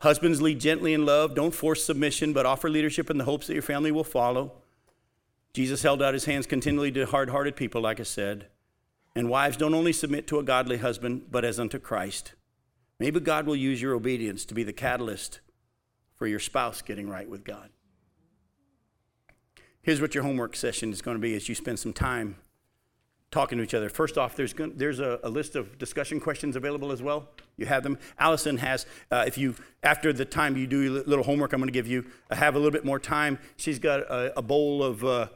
[0.00, 1.34] Husbands, lead gently in love.
[1.34, 4.54] Don't force submission, but offer leadership in the hopes that your family will follow.
[5.52, 8.46] Jesus held out his hands continually to hard hearted people, like I said.
[9.14, 12.32] And wives, don't only submit to a godly husband, but as unto Christ.
[12.98, 15.40] Maybe God will use your obedience to be the catalyst
[16.16, 17.68] for your spouse getting right with God.
[19.82, 22.36] Here's what your homework session is going to be as you spend some time
[23.34, 23.88] talking to each other.
[23.88, 27.28] First off, there's, there's a, a, list of discussion questions available as well.
[27.56, 27.98] You have them.
[28.16, 31.66] Allison has, uh, if you, after the time you do your little homework, I'm going
[31.66, 33.40] to give you, uh, have a little bit more time.
[33.56, 35.26] She's got a, a bowl of uh,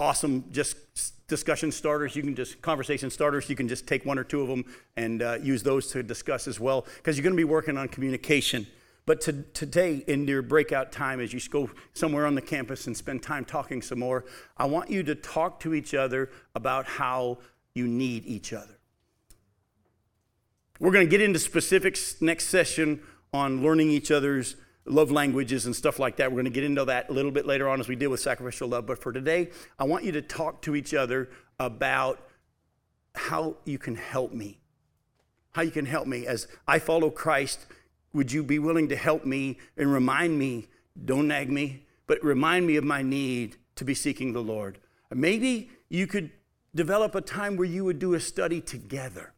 [0.00, 0.76] awesome just
[1.28, 2.16] discussion starters.
[2.16, 4.64] You can just, conversation starters, you can just take one or two of them
[4.96, 7.86] and uh, use those to discuss as well, because you're going to be working on
[7.86, 8.66] communication.
[9.06, 12.96] But to, today, in your breakout time, as you go somewhere on the campus and
[12.96, 14.24] spend time talking some more,
[14.56, 17.38] I want you to talk to each other about how
[17.72, 18.78] you need each other.
[20.80, 23.00] We're going to get into specifics next session
[23.32, 26.30] on learning each other's love languages and stuff like that.
[26.30, 28.20] We're going to get into that a little bit later on as we deal with
[28.20, 28.86] sacrificial love.
[28.86, 31.30] But for today, I want you to talk to each other
[31.60, 32.20] about
[33.14, 34.58] how you can help me.
[35.52, 37.66] How you can help me as I follow Christ
[38.12, 40.68] would you be willing to help me and remind me,
[41.04, 44.78] don't nag me, but remind me of my need to be seeking the Lord?
[45.12, 46.30] Maybe you could
[46.74, 49.32] develop a time where you would do a study together.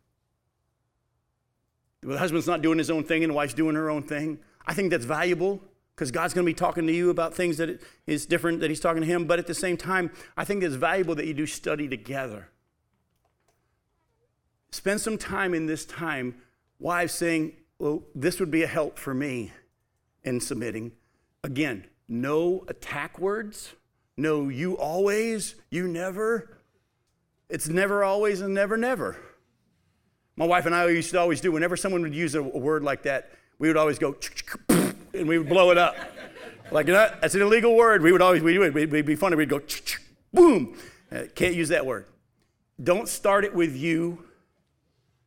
[2.00, 4.38] The husband's not doing his own thing and the wife's doing her own thing.
[4.66, 5.60] I think that's valuable
[5.98, 8.78] because God's going to be talking to you about things that is different that He's
[8.78, 9.24] talking to him.
[9.24, 12.50] But at the same time, I think it's valuable that you do study together.
[14.70, 16.36] Spend some time in this time,
[16.78, 19.52] wives saying, well, this would be a help for me
[20.24, 20.92] in submitting.
[21.44, 23.74] Again, no attack words,
[24.16, 26.58] no you always, you never.
[27.48, 29.16] It's never always and never never.
[30.36, 33.02] My wife and I used to always do, whenever someone would use a, word like
[33.02, 34.16] that, we would always go,
[34.68, 35.96] and we would blow it up.
[36.70, 38.02] Like, that's an illegal word.
[38.02, 39.36] We would always, we would, it'd be funny.
[39.36, 39.62] We'd go,
[40.34, 40.76] boom.
[41.10, 42.04] Uh, can't use that word.
[42.82, 44.22] Don't start it with you.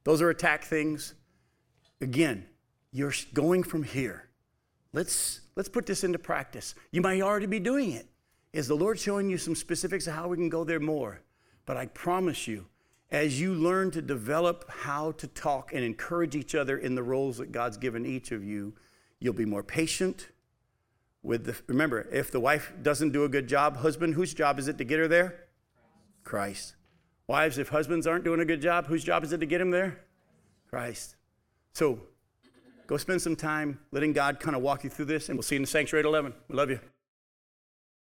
[0.04, 1.16] Those are attack things.
[2.02, 2.46] Again,
[2.92, 4.28] you're going from here.
[4.94, 6.76] Let's, let's put this into practice.
[6.92, 8.08] You might already be doing it.
[8.52, 11.22] Is the Lord showing you some specifics of how we can go there more?
[11.66, 12.66] But I promise you,
[13.10, 17.38] as you learn to develop how to talk and encourage each other in the roles
[17.38, 18.74] that God's given each of you,
[19.20, 20.28] you'll be more patient
[21.24, 24.68] with the remember, if the wife doesn't do a good job, husband, whose job is
[24.68, 25.46] it to get her there?
[26.24, 26.76] Christ.
[27.28, 29.72] Wives, if husbands aren't doing a good job, whose job is it to get him
[29.72, 30.00] there?
[30.70, 31.16] Christ.
[31.74, 32.00] So
[32.88, 35.56] go spend some time letting God kind of walk you through this, and we'll see
[35.56, 36.34] you in the sanctuary at 11.
[36.50, 36.80] We love you.